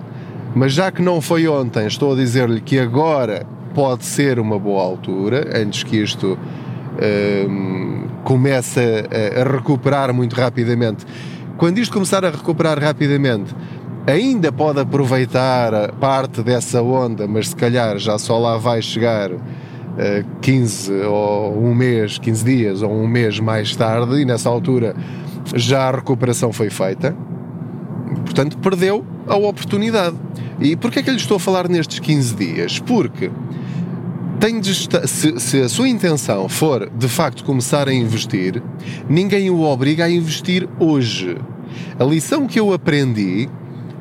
mas 0.57 0.73
já 0.73 0.91
que 0.91 1.03
não 1.03 1.21
foi 1.21 1.47
ontem, 1.47 1.85
estou 1.85 2.13
a 2.13 2.15
dizer-lhe 2.15 2.59
que 2.59 2.79
agora 2.79 3.45
pode 3.75 4.03
ser 4.03 4.39
uma 4.39 4.57
boa 4.57 4.83
altura, 4.83 5.47
antes 5.55 5.83
que 5.83 5.97
isto 5.97 6.35
um, 7.47 8.07
comece 8.23 8.79
a, 8.79 9.41
a 9.41 9.51
recuperar 9.51 10.11
muito 10.11 10.35
rapidamente. 10.35 11.05
Quando 11.59 11.77
isto 11.77 11.93
começar 11.93 12.25
a 12.25 12.31
recuperar 12.31 12.79
rapidamente, 12.79 13.55
ainda 14.07 14.51
pode 14.51 14.79
aproveitar 14.79 15.91
parte 15.99 16.41
dessa 16.41 16.81
onda, 16.81 17.27
mas 17.27 17.49
se 17.49 17.55
calhar 17.55 17.99
já 17.99 18.17
só 18.17 18.39
lá 18.39 18.57
vai 18.57 18.81
chegar 18.81 19.31
uh, 19.31 19.39
eh, 19.99 20.25
15 20.41 20.91
ou 21.03 21.55
um 21.55 21.75
mês, 21.75 22.17
15 22.17 22.43
dias 22.43 22.81
ou 22.81 22.91
um 22.91 23.07
mês 23.07 23.39
mais 23.39 23.75
tarde, 23.75 24.21
e 24.21 24.25
nessa 24.25 24.49
altura 24.49 24.95
já 25.53 25.89
a 25.89 25.91
recuperação 25.91 26.51
foi 26.51 26.71
feita. 26.71 27.15
Portanto, 28.23 28.57
perdeu 28.57 29.05
a 29.27 29.35
oportunidade. 29.35 30.15
E 30.59 30.75
porquê 30.75 30.99
é 30.99 31.03
que 31.03 31.11
lhe 31.11 31.17
estou 31.17 31.37
a 31.37 31.39
falar 31.39 31.67
nestes 31.69 31.99
15 31.99 32.35
dias? 32.35 32.79
Porque 32.79 33.29
tem 34.39 34.59
de 34.59 34.71
estar, 34.71 35.07
se, 35.07 35.39
se, 35.39 35.61
a 35.61 35.69
sua 35.69 35.87
intenção 35.87 36.47
for 36.47 36.89
de 36.95 37.07
facto 37.07 37.43
começar 37.43 37.87
a 37.87 37.93
investir, 37.93 38.61
ninguém 39.09 39.49
o 39.49 39.61
obriga 39.61 40.05
a 40.05 40.09
investir 40.09 40.67
hoje. 40.79 41.37
A 41.99 42.03
lição 42.03 42.47
que 42.47 42.59
eu 42.59 42.73
aprendi 42.73 43.49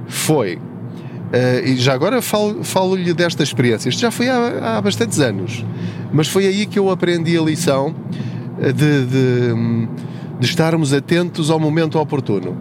foi. 0.06 0.56
Uh, 0.56 1.66
e 1.66 1.76
já 1.76 1.92
agora 1.92 2.22
falo-lhe 2.22 2.64
falo 2.64 2.96
desta 3.14 3.42
experiência. 3.42 3.88
Isto 3.88 4.00
já 4.00 4.10
foi 4.10 4.28
há, 4.28 4.76
há, 4.76 4.80
bastantes 4.80 5.18
anos, 5.20 5.64
mas 6.12 6.28
foi 6.28 6.46
aí 6.46 6.66
que 6.66 6.78
eu 6.78 6.90
aprendi 6.90 7.36
a 7.36 7.42
lição 7.42 7.94
de, 8.58 9.04
de, 9.06 9.88
de 10.38 10.46
estarmos 10.46 10.92
atentos 10.92 11.50
ao 11.50 11.58
momento 11.58 11.98
oportuno. 11.98 12.56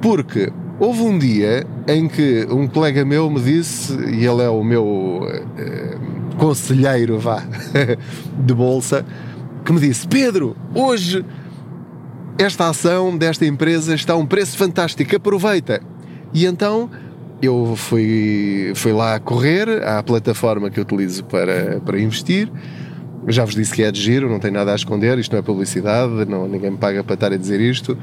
Porque 0.00 0.52
houve 0.78 1.02
um 1.02 1.18
dia 1.18 1.66
em 1.86 2.08
que 2.08 2.46
um 2.50 2.66
colega 2.66 3.04
meu 3.04 3.30
me 3.30 3.40
disse, 3.40 3.92
e 3.92 4.24
ele 4.24 4.42
é 4.42 4.48
o 4.48 4.62
meu 4.62 5.22
uh, 5.22 6.36
conselheiro, 6.36 7.18
vá, 7.18 7.42
de 8.38 8.54
bolsa, 8.54 9.04
que 9.64 9.72
me 9.72 9.80
disse: 9.80 10.06
Pedro, 10.06 10.56
hoje 10.74 11.24
esta 12.38 12.68
ação 12.68 13.16
desta 13.16 13.44
empresa 13.44 13.94
está 13.94 14.12
a 14.12 14.16
um 14.16 14.26
preço 14.26 14.56
fantástico, 14.56 15.16
aproveita. 15.16 15.80
E 16.32 16.46
então 16.46 16.88
eu 17.42 17.74
fui, 17.76 18.72
fui 18.74 18.92
lá 18.92 19.18
correr 19.18 19.84
à 19.84 20.02
plataforma 20.02 20.70
que 20.70 20.78
eu 20.78 20.82
utilizo 20.82 21.24
para, 21.24 21.80
para 21.84 21.98
investir. 22.00 22.50
já 23.28 23.44
vos 23.44 23.54
disse 23.54 23.72
que 23.72 23.82
é 23.82 23.90
de 23.90 24.00
giro, 24.00 24.28
não 24.28 24.38
tem 24.38 24.50
nada 24.50 24.72
a 24.72 24.74
esconder, 24.74 25.18
isto 25.18 25.32
não 25.32 25.38
é 25.38 25.42
publicidade, 25.42 26.24
não, 26.26 26.48
ninguém 26.48 26.70
me 26.70 26.78
paga 26.78 27.02
para 27.02 27.14
estar 27.14 27.32
a 27.32 27.36
dizer 27.36 27.60
isto. 27.60 27.96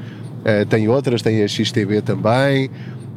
Uh, 0.45 0.63
tem 0.67 0.87
outras, 0.87 1.23
tem 1.23 1.41
a 1.41 1.47
XTB 1.47 2.03
também, 2.03 2.69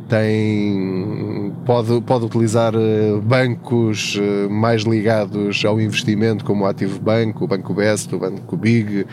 tem, 0.08 1.52
pode, 1.66 2.00
pode 2.00 2.24
utilizar 2.24 2.74
uh, 2.74 3.20
bancos 3.20 4.16
uh, 4.16 4.48
mais 4.48 4.82
ligados 4.84 5.62
ao 5.66 5.78
investimento, 5.78 6.42
como 6.42 6.64
o 6.64 6.66
Ativo 6.66 6.98
Banco, 6.98 7.44
o 7.44 7.46
Banco 7.46 7.74
Best, 7.74 8.14
o 8.14 8.18
Banco 8.18 8.56
Big. 8.56 9.06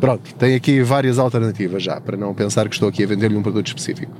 Pronto, 0.00 0.34
tem 0.36 0.54
aqui 0.54 0.80
várias 0.82 1.18
alternativas 1.18 1.82
já, 1.82 2.00
para 2.00 2.16
não 2.16 2.32
pensar 2.32 2.66
que 2.70 2.74
estou 2.74 2.88
aqui 2.88 3.04
a 3.04 3.06
vender-lhe 3.06 3.36
um 3.36 3.42
produto 3.42 3.66
específico. 3.66 4.12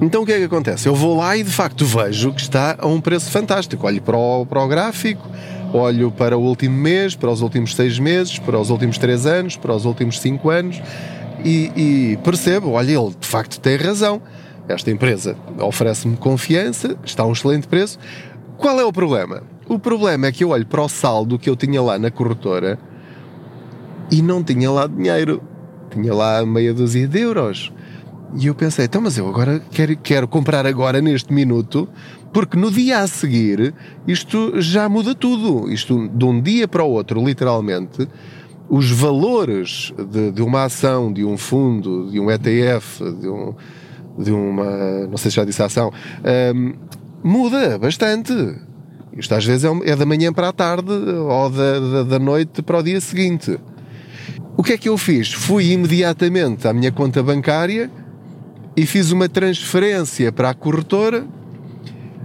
Então 0.00 0.22
o 0.22 0.26
que 0.26 0.32
é 0.32 0.38
que 0.38 0.44
acontece? 0.44 0.88
Eu 0.88 0.96
vou 0.96 1.16
lá 1.16 1.36
e 1.36 1.44
de 1.44 1.52
facto 1.52 1.84
vejo 1.84 2.32
que 2.32 2.40
está 2.40 2.76
a 2.80 2.88
um 2.88 3.00
preço 3.00 3.30
fantástico. 3.30 3.86
Olho 3.86 4.02
para 4.02 4.16
o, 4.16 4.44
para 4.44 4.60
o 4.60 4.66
gráfico, 4.66 5.24
olho 5.72 6.10
para 6.10 6.36
o 6.36 6.42
último 6.42 6.76
mês, 6.76 7.14
para 7.14 7.30
os 7.30 7.40
últimos 7.40 7.76
seis 7.76 8.00
meses, 8.00 8.36
para 8.40 8.58
os 8.58 8.70
últimos 8.70 8.98
três 8.98 9.24
anos, 9.24 9.56
para 9.56 9.72
os 9.72 9.84
últimos 9.84 10.18
cinco 10.18 10.50
anos 10.50 10.82
e, 11.44 11.70
e 11.76 12.16
percebo, 12.24 12.70
olha, 12.70 12.98
ele 12.98 13.14
de 13.20 13.26
facto 13.26 13.60
tem 13.60 13.76
razão. 13.76 14.20
Esta 14.66 14.90
empresa 14.90 15.36
oferece-me 15.58 16.16
confiança, 16.16 16.96
está 17.04 17.22
a 17.22 17.26
um 17.26 17.32
excelente 17.32 17.68
preço. 17.68 17.98
Qual 18.56 18.80
é 18.80 18.84
o 18.84 18.92
problema? 18.92 19.42
O 19.68 19.78
problema 19.78 20.26
é 20.26 20.32
que 20.32 20.42
eu 20.42 20.50
olho 20.50 20.66
para 20.66 20.82
o 20.82 20.88
saldo 20.88 21.38
que 21.38 21.50
eu 21.50 21.56
tinha 21.56 21.82
lá 21.82 21.98
na 21.98 22.10
corretora 22.10 22.78
e 24.10 24.22
não 24.22 24.42
tinha 24.42 24.70
lá 24.70 24.86
dinheiro. 24.86 25.42
Tinha 25.90 26.14
lá 26.14 26.44
meia 26.46 26.72
dúzia 26.72 27.06
de 27.06 27.20
euros. 27.20 27.72
E 28.36 28.46
eu 28.46 28.54
pensei, 28.54 28.86
então, 28.86 29.00
mas 29.00 29.16
eu 29.16 29.28
agora 29.28 29.62
quero, 29.70 29.96
quero 29.96 30.26
comprar 30.26 30.66
agora 30.66 31.00
neste 31.00 31.32
minuto, 31.32 31.88
porque 32.32 32.58
no 32.58 32.70
dia 32.70 32.98
a 32.98 33.06
seguir 33.06 33.72
isto 34.08 34.60
já 34.60 34.88
muda 34.88 35.14
tudo. 35.14 35.70
Isto 35.70 36.08
de 36.08 36.24
um 36.24 36.40
dia 36.40 36.66
para 36.66 36.82
o 36.82 36.90
outro, 36.90 37.24
literalmente, 37.24 38.08
os 38.68 38.90
valores 38.90 39.92
de, 40.10 40.32
de 40.32 40.42
uma 40.42 40.64
ação, 40.64 41.12
de 41.12 41.24
um 41.24 41.36
fundo, 41.36 42.10
de 42.10 42.18
um 42.18 42.30
ETF, 42.30 43.04
de 43.20 43.28
um, 43.28 43.54
de 44.18 44.32
uma, 44.32 45.06
não 45.06 45.16
sei 45.16 45.30
se 45.30 45.36
já 45.36 45.44
disse 45.44 45.62
ação, 45.62 45.92
um, 46.54 46.74
muda 47.22 47.78
bastante. 47.78 48.32
Isto 49.16 49.34
às 49.34 49.44
vezes 49.44 49.64
é, 49.64 49.90
é 49.90 49.96
da 49.96 50.06
manhã 50.06 50.32
para 50.32 50.48
a 50.48 50.52
tarde 50.52 50.90
ou 50.90 51.50
da, 51.50 51.80
da, 51.80 52.02
da 52.02 52.18
noite 52.18 52.62
para 52.62 52.78
o 52.78 52.82
dia 52.82 53.00
seguinte. 53.00 53.58
O 54.56 54.62
que 54.62 54.72
é 54.72 54.78
que 54.78 54.88
eu 54.88 54.96
fiz? 54.96 55.32
Fui 55.32 55.72
imediatamente 55.72 56.66
à 56.66 56.72
minha 56.72 56.92
conta 56.92 57.22
bancária 57.22 57.90
e 58.76 58.86
fiz 58.86 59.10
uma 59.10 59.28
transferência 59.28 60.32
para 60.32 60.50
a 60.50 60.54
corretora. 60.54 61.26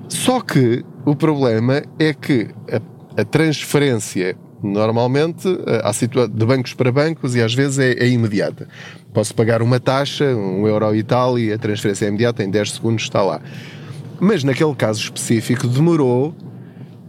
Só 0.07 0.41
que 0.41 0.83
o 1.05 1.15
problema 1.15 1.83
é 1.97 2.13
que 2.13 2.47
a, 2.71 3.21
a 3.21 3.25
transferência 3.25 4.35
normalmente 4.61 5.47
há 5.83 5.91
de 6.27 6.45
bancos 6.45 6.73
para 6.73 6.91
bancos 6.91 7.35
e 7.35 7.41
às 7.41 7.53
vezes 7.53 7.79
é, 7.79 7.91
é, 7.93 8.07
imediata. 8.07 8.67
Posso 9.13 9.33
pagar 9.33 9.61
uma 9.61 9.79
taxa, 9.79 10.25
um 10.35 10.67
euro 10.67 10.95
e 10.95 11.03
tal, 11.03 11.39
e 11.39 11.51
a 11.51 11.57
transferência 11.57 12.05
é 12.05 12.09
imediata, 12.09 12.43
em 12.43 12.49
10 12.49 12.71
segundos 12.73 13.03
está 13.03 13.21
lá. 13.21 13.41
Mas 14.19 14.43
naquele 14.43 14.75
caso 14.75 14.99
específico 15.01 15.67
demorou 15.67 16.35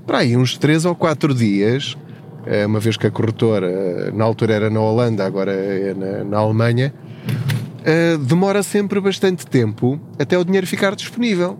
para 0.06 0.18
aí 0.18 0.36
uns 0.36 0.56
3 0.56 0.84
ou 0.84 0.94
4 0.94 1.34
dias 1.34 1.96
é 2.46 2.64
uma 2.64 2.80
vez 2.80 2.96
que 2.96 3.06
a 3.06 3.10
corretora, 3.10 4.10
na 4.12 4.24
altura 4.24 4.54
era 4.54 4.70
na 4.70 4.80
Holanda, 4.80 5.24
agora 5.24 5.52
é 5.52 5.94
na, 5.94 6.24
na 6.24 6.38
Alemanha, 6.38 6.92
eh, 7.84 8.16
demora 8.18 8.62
sempre 8.62 9.00
bastante 9.00 9.46
tempo 9.46 10.00
até 10.18 10.38
o 10.38 10.44
dinheiro 10.44 10.66
ficar 10.66 10.94
disponível. 10.94 11.58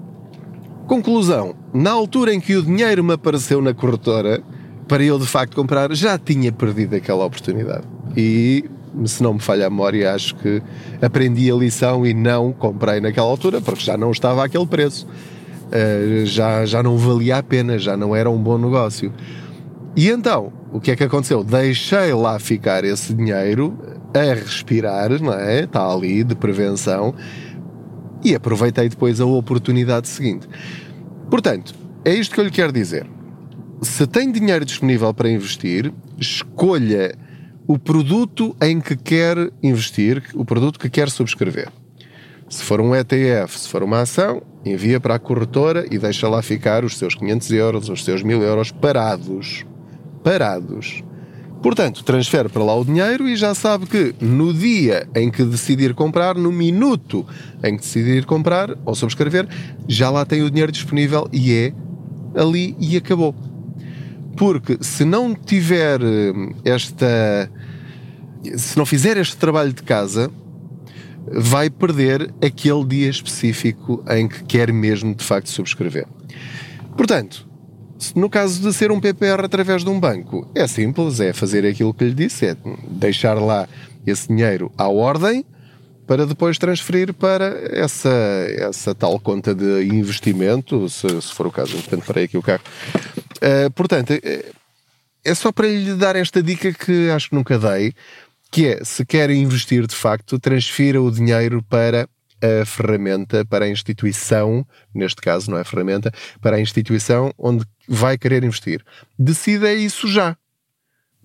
Conclusão: 0.87 1.55
na 1.73 1.91
altura 1.91 2.35
em 2.35 2.41
que 2.41 2.57
o 2.57 2.63
dinheiro 2.63 3.05
me 3.05 3.13
apareceu 3.13 3.61
na 3.61 3.75
corretora, 3.75 4.43
para 4.91 5.05
eu 5.05 5.21
de 5.21 5.27
facto 5.27 5.55
comprar, 5.55 5.95
já 5.95 6.19
tinha 6.19 6.51
perdido 6.51 6.97
aquela 6.97 7.25
oportunidade. 7.25 7.85
E, 8.17 8.65
se 9.05 9.23
não 9.23 9.35
me 9.35 9.41
falha 9.41 9.69
a 9.69 9.71
memória, 9.71 10.13
acho 10.13 10.35
que 10.35 10.61
aprendi 11.01 11.49
a 11.49 11.55
lição 11.55 12.05
e 12.05 12.13
não 12.13 12.53
comprei 12.53 13.01
naquela 13.01 13.29
altura, 13.29 13.61
porque 13.61 13.85
já 13.85 13.97
não 13.97 14.11
estava 14.11 14.45
aquele 14.45 14.67
preço. 14.67 15.07
Uh, 15.07 16.27
já, 16.27 16.67
já 16.67 16.83
não 16.83 16.99
valia 16.99 17.37
a 17.37 17.43
pena, 17.43 17.79
já 17.79 17.97
não 17.97 18.17
era 18.17 18.29
um 18.29 18.37
bom 18.37 18.59
negócio. 18.59 19.13
E 19.95 20.09
então, 20.09 20.53
o 20.73 20.81
que 20.81 20.91
é 20.91 20.97
que 20.97 21.05
aconteceu? 21.05 21.45
Deixei 21.45 22.13
lá 22.13 22.41
ficar 22.41 22.83
esse 22.83 23.15
dinheiro 23.15 23.79
a 24.13 24.35
respirar, 24.35 25.23
não 25.23 25.33
é? 25.33 25.61
Está 25.61 25.89
ali 25.89 26.25
de 26.25 26.35
prevenção 26.35 27.15
e 28.25 28.35
aproveitei 28.35 28.89
depois 28.89 29.21
a 29.21 29.25
oportunidade 29.25 30.09
seguinte. 30.09 30.49
Portanto, 31.31 31.77
é 32.05 32.13
isto 32.13 32.35
que 32.35 32.41
eu 32.41 32.45
lhe 32.45 32.51
quero 32.51 32.73
dizer. 32.73 33.07
Se 33.83 34.07
tem 34.07 34.31
dinheiro 34.31 34.65
disponível 34.65 35.13
para 35.15 35.31
investir, 35.31 35.93
escolha 36.19 37.15
o 37.67 37.79
produto 37.79 38.55
em 38.61 38.81
que 38.81 38.97
quer 38.97 39.51
investir, 39.63 40.23
o 40.35 40.45
produto 40.45 40.79
que 40.79 40.91
quer 40.91 41.09
subscrever. 41.09 41.69
Se 42.49 42.63
for 42.63 42.81
um 42.81 42.95
ETF, 42.95 43.59
se 43.59 43.69
for 43.69 43.83
uma 43.83 44.01
ação, 44.03 44.43
envia 44.65 45.01
para 45.01 45.15
a 45.15 45.19
corretora 45.19 45.87
e 45.91 45.99
deixa 45.99 46.29
lá 46.29 46.43
ficar 46.43 46.85
os 46.85 46.99
seus 46.99 47.15
500 47.15 47.51
euros, 47.53 47.89
os 47.89 48.05
seus 48.05 48.23
1000 48.23 48.43
euros 48.43 48.71
parados 48.73 49.65
parados. 50.23 51.03
Portanto, 51.63 52.03
transfere 52.03 52.49
para 52.49 52.65
lá 52.65 52.75
o 52.75 52.85
dinheiro 52.85 53.29
e 53.29 53.37
já 53.37 53.55
sabe 53.55 53.87
que 53.87 54.15
no 54.21 54.53
dia 54.53 55.07
em 55.15 55.31
que 55.31 55.45
decidir 55.45 55.95
comprar, 55.95 56.35
no 56.35 56.51
minuto 56.51 57.27
em 57.63 57.77
que 57.77 57.83
decidir 57.83 58.25
comprar 58.25 58.71
ou 58.85 58.95
subscrever, 58.95 59.47
já 59.87 60.09
lá 60.09 60.25
tem 60.25 60.43
o 60.43 60.51
dinheiro 60.51 60.73
disponível 60.73 61.29
e 61.31 61.53
é 61.53 61.73
ali 62.35 62.75
e 62.81 62.97
acabou. 62.97 63.35
Porque 64.41 64.79
se 64.81 65.05
não 65.05 65.35
tiver 65.35 66.01
eh, 66.01 66.33
esta. 66.65 67.53
Se 68.57 68.75
não 68.79 68.87
fizer 68.87 69.19
este 69.19 69.37
trabalho 69.37 69.71
de 69.71 69.83
casa, 69.83 70.31
vai 71.31 71.69
perder 71.69 72.33
aquele 72.43 72.83
dia 72.87 73.11
específico 73.11 74.03
em 74.09 74.27
que 74.27 74.43
quer 74.45 74.73
mesmo 74.73 75.15
de 75.15 75.23
facto 75.23 75.51
subscrever. 75.51 76.07
Portanto, 76.97 77.47
no 78.17 78.31
caso 78.31 78.63
de 78.63 78.73
ser 78.73 78.91
um 78.91 78.99
PPR 78.99 79.45
através 79.45 79.85
de 79.85 79.91
um 79.91 80.01
banco, 80.01 80.51
é 80.55 80.67
simples, 80.67 81.21
é 81.21 81.35
fazer 81.35 81.67
aquilo 81.67 81.93
que 81.93 82.05
lhe 82.05 82.15
disse, 82.15 82.47
é 82.47 82.57
deixar 82.89 83.35
lá 83.35 83.69
esse 84.07 84.29
dinheiro 84.29 84.73
à 84.79 84.89
ordem 84.89 85.45
para 86.07 86.25
depois 86.25 86.57
transferir 86.57 87.13
para 87.13 87.61
essa, 87.79 88.09
essa 88.57 88.95
tal 88.95 89.21
conta 89.21 89.55
de 89.55 89.85
investimento, 89.85 90.89
se, 90.89 91.07
se 91.21 91.35
for 91.35 91.47
o 91.47 91.53
caso, 91.53 91.75
portanto, 91.75 92.05
parei 92.07 92.25
aqui 92.25 92.39
o 92.39 92.43
carro. 92.43 92.63
Uh, 93.43 93.71
portanto, 93.73 94.13
é, 94.13 94.53
é 95.25 95.35
só 95.35 95.51
para 95.53 95.67
lhe 95.67 95.95
dar 95.95 96.17
esta 96.17 96.43
dica 96.43 96.73
que 96.73 97.11
acho 97.11 97.31
que 97.31 97.35
nunca 97.35 97.59
dei, 97.59 97.95
que 98.51 98.67
é, 98.67 98.85
se 98.85 99.05
quer 99.05 99.31
investir 99.31 99.87
de 99.87 99.95
facto, 99.95 100.39
transfira 100.39 101.01
o 101.01 101.11
dinheiro 101.11 101.63
para 101.63 102.09
a 102.43 102.65
ferramenta 102.65 103.45
para 103.45 103.67
a 103.67 103.69
instituição, 103.69 104.67
neste 104.95 105.21
caso 105.21 105.51
não 105.51 105.59
é 105.59 105.65
ferramenta, 105.65 106.13
para 106.41 106.57
a 106.57 106.61
instituição 106.61 107.33
onde 107.39 107.65
vai 107.87 108.17
querer 108.17 108.43
investir. 108.43 108.85
Decida 109.19 109.73
isso 109.73 110.09
já, 110.09 110.37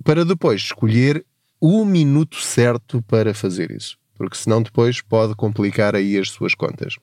para 0.03 0.25
depois 0.25 0.61
escolher 0.61 1.25
o 1.59 1.85
minuto 1.85 2.41
certo 2.41 3.01
para 3.03 3.33
fazer 3.33 3.71
isso, 3.71 3.97
porque 4.15 4.37
senão 4.37 4.61
depois 4.61 5.01
pode 5.01 5.35
complicar 5.35 5.95
aí 5.95 6.17
as 6.17 6.29
suas 6.29 6.53
contas. 6.53 6.97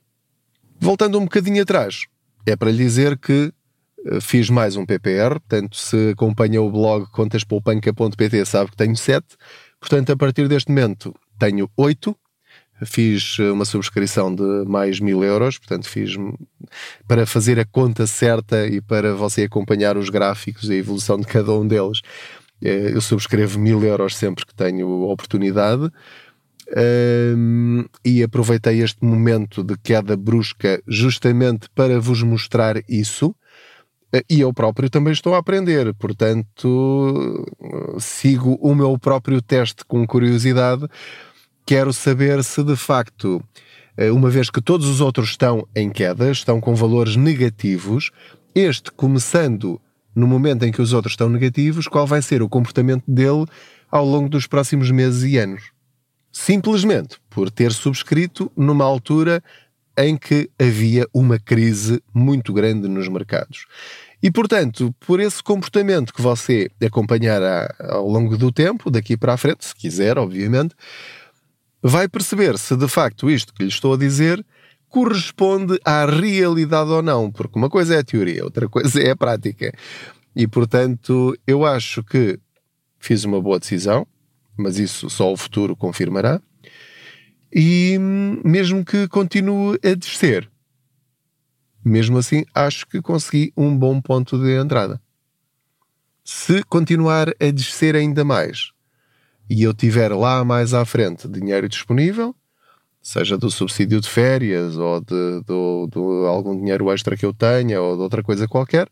Voltando 0.78 1.18
um 1.18 1.24
bocadinho 1.24 1.62
atrás, 1.62 2.04
é 2.44 2.54
para 2.54 2.70
lhe 2.70 2.78
dizer 2.78 3.16
que 3.16 3.32
eh, 3.42 3.52
fiz 4.20 4.50
mais 4.50 4.76
um 4.76 4.84
PPR, 4.84 5.40
portanto, 5.40 5.76
se 5.76 6.10
acompanha 6.10 6.60
o 6.60 6.70
blog 6.70 7.06
contaspoupanca.pt 7.10 8.44
sabe 8.44 8.70
que 8.70 8.76
tenho 8.76 8.96
7, 8.96 9.26
portanto, 9.80 10.12
a 10.12 10.16
partir 10.16 10.48
deste 10.48 10.70
momento 10.70 11.14
tenho 11.38 11.70
8 11.76 12.16
fiz 12.84 13.36
eh, 13.38 13.50
uma 13.50 13.64
subscrição 13.64 14.34
de 14.34 14.64
mais 14.66 15.00
mil 15.00 15.22
euros, 15.22 15.58
portanto 15.58 15.88
fiz 15.88 16.14
para 17.06 17.26
fazer 17.26 17.58
a 17.58 17.64
conta 17.64 18.06
certa 18.06 18.66
e 18.66 18.80
para 18.80 19.14
você 19.14 19.44
acompanhar 19.44 19.96
os 19.96 20.08
gráficos 20.08 20.68
e 20.68 20.72
a 20.72 20.76
evolução 20.76 21.18
de 21.18 21.26
cada 21.26 21.52
um 21.52 21.66
deles. 21.66 22.00
Eh, 22.62 22.92
eu 22.94 23.00
subscrevo 23.00 23.58
mil 23.58 23.82
euros 23.84 24.16
sempre 24.16 24.46
que 24.46 24.54
tenho 24.54 24.88
oportunidade. 25.08 25.90
Um, 26.74 27.84
e 28.02 28.22
aproveitei 28.22 28.80
este 28.80 29.04
momento 29.04 29.62
de 29.62 29.76
queda 29.76 30.16
brusca 30.16 30.82
justamente 30.88 31.68
para 31.74 32.00
vos 32.00 32.22
mostrar 32.22 32.76
isso. 32.88 33.34
Eh, 34.12 34.24
e 34.28 34.40
eu 34.40 34.52
próprio 34.52 34.90
também 34.90 35.12
estou 35.12 35.34
a 35.34 35.38
aprender, 35.38 35.94
portanto, 35.94 37.46
sigo 37.98 38.58
o 38.60 38.74
meu 38.74 38.98
próprio 38.98 39.40
teste 39.40 39.84
com 39.84 40.06
curiosidade 40.06 40.88
quero 41.66 41.92
saber 41.92 42.42
se 42.42 42.62
de 42.62 42.76
facto, 42.76 43.42
eh, 43.96 44.10
uma 44.10 44.30
vez 44.30 44.50
que 44.50 44.60
todos 44.60 44.86
os 44.86 45.00
outros 45.00 45.30
estão 45.30 45.66
em 45.74 45.90
queda, 45.90 46.30
estão 46.30 46.60
com 46.60 46.74
valores 46.74 47.16
negativos, 47.16 48.10
este 48.54 48.90
começando 48.90 49.80
no 50.14 50.26
momento 50.26 50.64
em 50.64 50.72
que 50.72 50.82
os 50.82 50.92
outros 50.92 51.12
estão 51.12 51.28
negativos, 51.28 51.88
qual 51.88 52.06
vai 52.06 52.20
ser 52.20 52.42
o 52.42 52.48
comportamento 52.48 53.04
dele 53.08 53.46
ao 53.90 54.04
longo 54.04 54.28
dos 54.28 54.46
próximos 54.46 54.90
meses 54.90 55.22
e 55.22 55.38
anos. 55.38 55.70
Simplesmente 56.30 57.16
por 57.30 57.50
ter 57.50 57.72
subscrito 57.72 58.50
numa 58.56 58.84
altura 58.84 59.42
em 59.96 60.16
que 60.16 60.50
havia 60.58 61.06
uma 61.12 61.38
crise 61.38 62.02
muito 62.14 62.52
grande 62.52 62.88
nos 62.88 63.08
mercados. 63.08 63.66
E, 64.22 64.30
portanto, 64.30 64.94
por 65.00 65.18
esse 65.18 65.42
comportamento 65.42 66.14
que 66.14 66.22
você 66.22 66.70
acompanhará 66.84 67.74
ao 67.80 68.06
longo 68.08 68.36
do 68.36 68.52
tempo, 68.52 68.90
daqui 68.90 69.16
para 69.16 69.34
a 69.34 69.36
frente, 69.36 69.64
se 69.64 69.74
quiser, 69.74 70.16
obviamente, 70.16 70.74
vai 71.82 72.08
perceber 72.08 72.56
se 72.58 72.76
de 72.76 72.86
facto 72.86 73.28
isto 73.28 73.52
que 73.52 73.64
lhe 73.64 73.68
estou 73.68 73.94
a 73.94 73.98
dizer 73.98 74.44
corresponde 74.88 75.80
à 75.84 76.04
realidade 76.04 76.90
ou 76.90 77.02
não, 77.02 77.32
porque 77.32 77.58
uma 77.58 77.70
coisa 77.70 77.94
é 77.94 77.98
a 77.98 78.04
teoria, 78.04 78.44
outra 78.44 78.68
coisa 78.68 79.00
é 79.02 79.10
a 79.10 79.16
prática. 79.16 79.72
E 80.36 80.46
portanto, 80.46 81.36
eu 81.46 81.64
acho 81.64 82.04
que 82.04 82.38
fiz 83.00 83.24
uma 83.24 83.40
boa 83.40 83.58
decisão, 83.58 84.06
mas 84.56 84.78
isso 84.78 85.08
só 85.10 85.32
o 85.32 85.36
futuro 85.36 85.74
confirmará. 85.74 86.40
E 87.54 87.98
mesmo 87.98 88.84
que 88.84 89.06
continue 89.08 89.78
a 89.84 89.94
descer, 89.94 90.50
mesmo 91.84 92.16
assim, 92.16 92.44
acho 92.54 92.86
que 92.86 93.02
consegui 93.02 93.52
um 93.56 93.76
bom 93.76 94.00
ponto 94.00 94.38
de 94.38 94.56
entrada. 94.56 95.00
Se 96.24 96.62
continuar 96.62 97.28
a 97.28 97.50
descer 97.50 97.96
ainda 97.96 98.24
mais, 98.24 98.70
e 99.50 99.64
eu 99.64 99.74
tiver 99.74 100.14
lá 100.14 100.44
mais 100.44 100.72
à 100.72 100.84
frente 100.84 101.28
dinheiro 101.28 101.68
disponível, 101.68 102.34
seja 103.02 103.36
do 103.36 103.50
subsídio 103.50 104.00
de 104.00 104.08
férias 104.08 104.76
ou 104.76 105.00
de, 105.00 105.42
de, 105.42 106.26
algum 106.28 106.56
dinheiro 106.56 106.90
extra 106.90 107.16
que 107.16 107.26
eu 107.26 107.34
tenha 107.34 107.82
ou 107.82 107.96
de 107.96 108.02
outra 108.02 108.22
coisa 108.22 108.48
qualquer, 108.48 108.88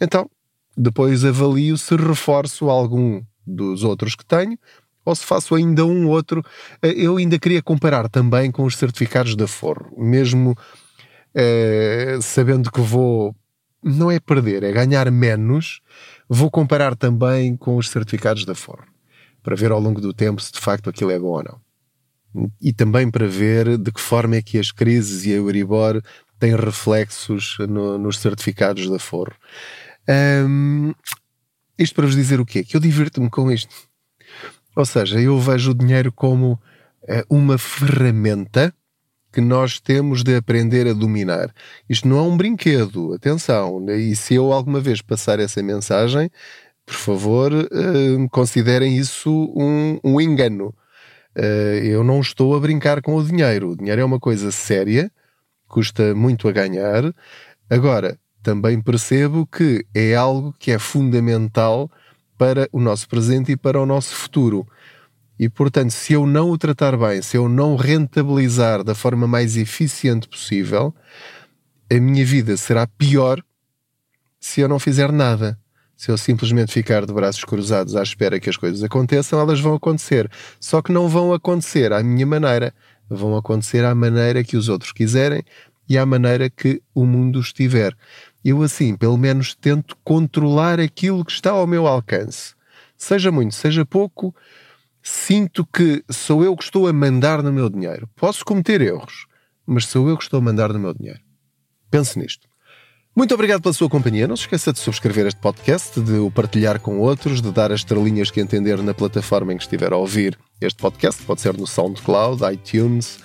então 0.00 0.28
depois 0.76 1.24
avalio 1.24 1.76
se 1.76 1.94
reforço 1.94 2.68
algum 2.68 3.22
dos 3.46 3.84
outros 3.84 4.14
que 4.14 4.24
tenho 4.24 4.58
ou 5.06 5.14
se 5.14 5.24
faço 5.24 5.54
ainda 5.54 5.86
um 5.86 6.08
outro. 6.08 6.44
Eu 6.82 7.16
ainda 7.16 7.38
queria 7.38 7.62
comparar 7.62 8.08
também 8.08 8.50
com 8.50 8.64
os 8.64 8.76
certificados 8.76 9.34
de 9.34 9.46
forro, 9.46 9.90
mesmo 9.96 10.54
eh, 11.34 12.18
sabendo 12.20 12.70
que 12.70 12.80
vou, 12.80 13.34
não 13.82 14.10
é 14.10 14.20
perder, 14.20 14.64
é 14.64 14.72
ganhar 14.72 15.10
menos, 15.10 15.80
vou 16.28 16.50
comparar 16.50 16.96
também 16.96 17.56
com 17.56 17.76
os 17.76 17.88
certificados 17.88 18.44
de 18.44 18.54
forro 18.54 18.84
para 19.46 19.54
ver 19.54 19.70
ao 19.70 19.78
longo 19.78 20.00
do 20.00 20.12
tempo 20.12 20.42
se 20.42 20.50
de 20.50 20.58
facto 20.58 20.90
aquilo 20.90 21.12
é 21.12 21.18
bom 21.20 21.28
ou 21.28 21.44
não. 21.44 21.60
e 22.60 22.72
também 22.72 23.08
para 23.08 23.28
ver 23.28 23.78
de 23.78 23.92
que 23.92 24.00
forma 24.00 24.34
é 24.34 24.42
que 24.42 24.58
as 24.58 24.72
crises 24.72 25.24
e 25.24 25.32
a 25.32 25.36
Euribor 25.36 26.02
têm 26.38 26.56
reflexos 26.56 27.56
no, 27.60 27.96
nos 27.96 28.18
certificados 28.18 28.90
da 28.90 28.98
Forro. 28.98 29.34
Um, 30.08 30.92
isto 31.78 31.94
para 31.94 32.06
vos 32.06 32.16
dizer 32.16 32.40
o 32.40 32.44
quê? 32.44 32.64
Que 32.64 32.76
eu 32.76 32.80
divirto-me 32.80 33.30
com 33.30 33.50
isto. 33.50 33.72
Ou 34.76 34.84
seja, 34.84 35.18
eu 35.18 35.40
vejo 35.40 35.70
o 35.70 35.74
dinheiro 35.74 36.12
como 36.12 36.52
uh, 36.52 37.34
uma 37.34 37.56
ferramenta 37.56 38.74
que 39.32 39.40
nós 39.40 39.80
temos 39.80 40.22
de 40.22 40.36
aprender 40.36 40.86
a 40.86 40.92
dominar. 40.92 41.52
Isto 41.88 42.06
não 42.06 42.18
é 42.18 42.22
um 42.22 42.36
brinquedo, 42.36 43.14
atenção. 43.14 43.84
E 43.90 44.14
se 44.14 44.34
eu 44.34 44.52
alguma 44.52 44.80
vez 44.80 45.00
passar 45.00 45.40
essa 45.40 45.62
mensagem, 45.62 46.30
por 46.84 46.94
favor, 46.94 47.52
uh, 47.52 48.28
considerem 48.30 48.96
isso 48.96 49.30
um, 49.56 49.98
um 50.04 50.20
engano. 50.20 50.74
Uh, 51.36 51.82
eu 51.82 52.04
não 52.04 52.20
estou 52.20 52.54
a 52.54 52.60
brincar 52.60 53.00
com 53.00 53.16
o 53.16 53.24
dinheiro. 53.24 53.70
O 53.70 53.76
dinheiro 53.76 54.02
é 54.02 54.04
uma 54.04 54.20
coisa 54.20 54.52
séria, 54.52 55.10
custa 55.66 56.14
muito 56.14 56.48
a 56.48 56.52
ganhar. 56.52 57.14
Agora, 57.68 58.18
também 58.42 58.80
percebo 58.80 59.46
que 59.46 59.84
é 59.94 60.14
algo 60.14 60.54
que 60.58 60.70
é 60.70 60.78
fundamental 60.78 61.90
para 62.36 62.68
o 62.72 62.80
nosso 62.80 63.08
presente 63.08 63.52
e 63.52 63.56
para 63.56 63.80
o 63.80 63.86
nosso 63.86 64.14
futuro. 64.14 64.66
E, 65.38 65.48
portanto, 65.48 65.90
se 65.90 66.14
eu 66.14 66.26
não 66.26 66.50
o 66.50 66.58
tratar 66.58 66.96
bem, 66.96 67.20
se 67.20 67.36
eu 67.36 67.48
não 67.48 67.76
rentabilizar 67.76 68.82
da 68.82 68.94
forma 68.94 69.26
mais 69.26 69.56
eficiente 69.56 70.28
possível, 70.28 70.94
a 71.90 71.94
minha 72.00 72.24
vida 72.24 72.56
será 72.56 72.86
pior 72.86 73.42
se 74.40 74.60
eu 74.60 74.68
não 74.68 74.78
fizer 74.78 75.12
nada. 75.12 75.58
Se 75.96 76.10
eu 76.10 76.18
simplesmente 76.18 76.72
ficar 76.72 77.06
de 77.06 77.12
braços 77.12 77.42
cruzados 77.44 77.96
à 77.96 78.02
espera 78.02 78.38
que 78.38 78.50
as 78.50 78.56
coisas 78.56 78.82
aconteçam, 78.82 79.40
elas 79.40 79.60
vão 79.60 79.74
acontecer. 79.74 80.30
Só 80.60 80.82
que 80.82 80.92
não 80.92 81.08
vão 81.08 81.32
acontecer 81.32 81.92
à 81.92 82.02
minha 82.02 82.26
maneira. 82.26 82.74
Vão 83.08 83.36
acontecer 83.36 83.84
à 83.84 83.94
maneira 83.94 84.44
que 84.44 84.56
os 84.56 84.68
outros 84.68 84.92
quiserem 84.92 85.42
e 85.88 85.96
à 85.96 86.04
maneira 86.04 86.50
que 86.50 86.82
o 86.94 87.06
mundo 87.06 87.40
estiver. 87.40 87.96
Eu, 88.48 88.62
assim, 88.62 88.94
pelo 88.94 89.16
menos 89.16 89.56
tento 89.56 89.96
controlar 90.04 90.78
aquilo 90.78 91.24
que 91.24 91.32
está 91.32 91.50
ao 91.50 91.66
meu 91.66 91.84
alcance. 91.84 92.54
Seja 92.96 93.32
muito, 93.32 93.56
seja 93.56 93.84
pouco, 93.84 94.32
sinto 95.02 95.66
que 95.66 96.04
sou 96.08 96.44
eu 96.44 96.56
que 96.56 96.62
estou 96.62 96.86
a 96.86 96.92
mandar 96.92 97.42
no 97.42 97.52
meu 97.52 97.68
dinheiro. 97.68 98.08
Posso 98.14 98.44
cometer 98.44 98.80
erros, 98.80 99.26
mas 99.66 99.86
sou 99.86 100.08
eu 100.08 100.16
que 100.16 100.22
estou 100.22 100.38
a 100.38 100.40
mandar 100.40 100.72
no 100.72 100.78
meu 100.78 100.94
dinheiro. 100.94 101.18
Pense 101.90 102.16
nisto. 102.16 102.46
Muito 103.16 103.34
obrigado 103.34 103.62
pela 103.62 103.72
sua 103.72 103.90
companhia. 103.90 104.28
Não 104.28 104.36
se 104.36 104.42
esqueça 104.42 104.72
de 104.72 104.78
subscrever 104.78 105.26
este 105.26 105.40
podcast, 105.40 106.00
de 106.00 106.12
o 106.12 106.30
partilhar 106.30 106.78
com 106.78 107.00
outros, 107.00 107.42
de 107.42 107.50
dar 107.50 107.72
as 107.72 107.80
estrelinhas 107.80 108.30
que 108.30 108.40
entender 108.40 108.80
na 108.80 108.94
plataforma 108.94 109.52
em 109.52 109.56
que 109.56 109.64
estiver 109.64 109.92
a 109.92 109.96
ouvir 109.96 110.38
este 110.60 110.80
podcast. 110.80 111.20
Pode 111.24 111.40
ser 111.40 111.56
no 111.56 111.66
SoundCloud, 111.66 112.44
iTunes, 112.52 113.18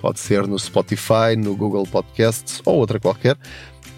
pode 0.00 0.18
ser 0.18 0.46
no 0.46 0.58
Spotify, 0.58 1.36
no 1.36 1.54
Google 1.54 1.86
Podcasts 1.86 2.62
ou 2.64 2.76
outra 2.76 2.98
qualquer. 2.98 3.36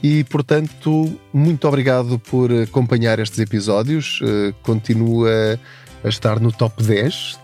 E, 0.05 0.23
portanto, 0.25 1.19
muito 1.33 1.67
obrigado 1.67 2.19
por 2.19 2.53
acompanhar 2.53 3.19
estes 3.21 3.39
episódios. 3.39 4.21
Eh, 4.23 4.53
continua 4.63 5.59
a 6.05 6.09
estar 6.11 6.39
no 6.39 6.53
top 6.53 6.83
10 6.83 7.39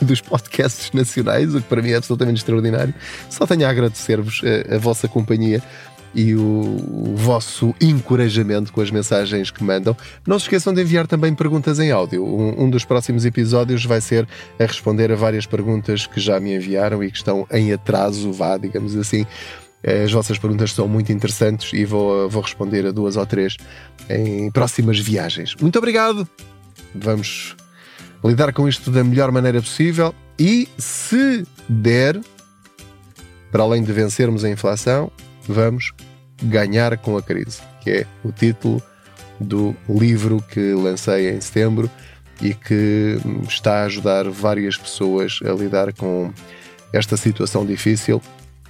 dos 0.00 0.22
podcasts 0.22 0.90
nacionais, 0.92 1.54
o 1.54 1.60
que 1.60 1.68
para 1.68 1.82
mim 1.82 1.90
é 1.90 1.96
absolutamente 1.96 2.38
extraordinário. 2.38 2.94
Só 3.28 3.46
tenho 3.46 3.66
a 3.66 3.68
agradecer-vos 3.68 4.40
a, 4.42 4.48
eh, 4.48 4.76
a 4.76 4.78
vossa 4.78 5.06
companhia 5.06 5.62
e 6.14 6.34
o, 6.34 6.40
o, 6.40 7.14
vosso 7.16 7.74
encorajamento 7.78 8.72
com 8.72 8.80
as 8.80 8.90
mensagens 8.90 9.50
que 9.50 9.62
mandam. 9.62 9.94
Não 10.26 10.38
se 10.38 10.46
esqueçam 10.46 10.72
de 10.72 10.80
enviar 10.80 11.06
também 11.06 11.34
perguntas 11.34 11.78
em 11.78 11.90
áudio. 11.90 12.24
Um, 12.24 12.62
um, 12.62 12.70
dos 12.70 12.86
próximos 12.86 13.26
episódios 13.26 13.84
vai 13.84 14.00
ser 14.00 14.26
a 14.58 14.64
responder 14.64 15.12
a 15.12 15.16
várias 15.16 15.44
perguntas 15.44 16.06
que 16.06 16.18
já 16.18 16.40
me 16.40 16.56
enviaram 16.56 17.04
e 17.04 17.10
que 17.10 17.18
estão 17.18 17.46
em 17.52 17.74
atraso, 17.74 18.32
vá, 18.32 18.56
digamos 18.56 18.96
assim. 18.96 19.26
As 19.86 20.10
vossas 20.10 20.36
perguntas 20.36 20.72
são 20.72 20.88
muito 20.88 21.12
interessantes 21.12 21.72
e 21.72 21.84
vou, 21.84 22.28
vou 22.28 22.42
responder 22.42 22.84
a 22.86 22.90
duas 22.90 23.16
ou 23.16 23.24
três 23.24 23.56
em 24.10 24.50
próximas 24.50 24.98
viagens. 24.98 25.54
Muito 25.60 25.78
obrigado! 25.78 26.28
Vamos 26.92 27.54
lidar 28.24 28.52
com 28.52 28.68
isto 28.68 28.90
da 28.90 29.04
melhor 29.04 29.30
maneira 29.30 29.60
possível 29.60 30.12
e, 30.38 30.68
se 30.76 31.46
der, 31.68 32.20
para 33.52 33.62
além 33.62 33.84
de 33.84 33.92
vencermos 33.92 34.44
a 34.44 34.50
inflação, 34.50 35.10
vamos 35.46 35.92
ganhar 36.42 36.98
com 36.98 37.16
a 37.16 37.22
crise, 37.22 37.60
que 37.82 37.90
é 37.90 38.06
o 38.24 38.32
título 38.32 38.82
do 39.38 39.76
livro 39.88 40.42
que 40.50 40.72
lancei 40.72 41.30
em 41.30 41.40
setembro 41.40 41.90
e 42.42 42.54
que 42.54 43.18
está 43.48 43.82
a 43.82 43.84
ajudar 43.84 44.28
várias 44.28 44.76
pessoas 44.76 45.38
a 45.44 45.52
lidar 45.52 45.92
com 45.92 46.32
esta 46.92 47.16
situação 47.16 47.64
difícil. 47.64 48.20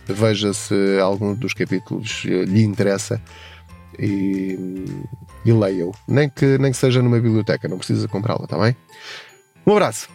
Veja 0.09 0.53
se 0.53 0.99
algum 1.01 1.35
dos 1.35 1.53
capítulos 1.53 2.25
lhe 2.25 2.62
interessa 2.62 3.21
e, 3.99 4.59
e 5.45 5.53
leia-o. 5.53 5.92
Nem 6.07 6.29
que, 6.29 6.59
nem 6.59 6.71
que 6.71 6.79
seja 6.79 7.03
numa 7.03 7.21
biblioteca, 7.21 7.69
não 7.69 7.79
precisa 7.79 8.09
comprá-la, 8.09 8.45
está 8.45 8.59
bem? 8.59 8.77
Um 9.66 9.73
abraço. 9.73 10.09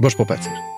Boas 0.00 0.14
poupanças. 0.14 0.71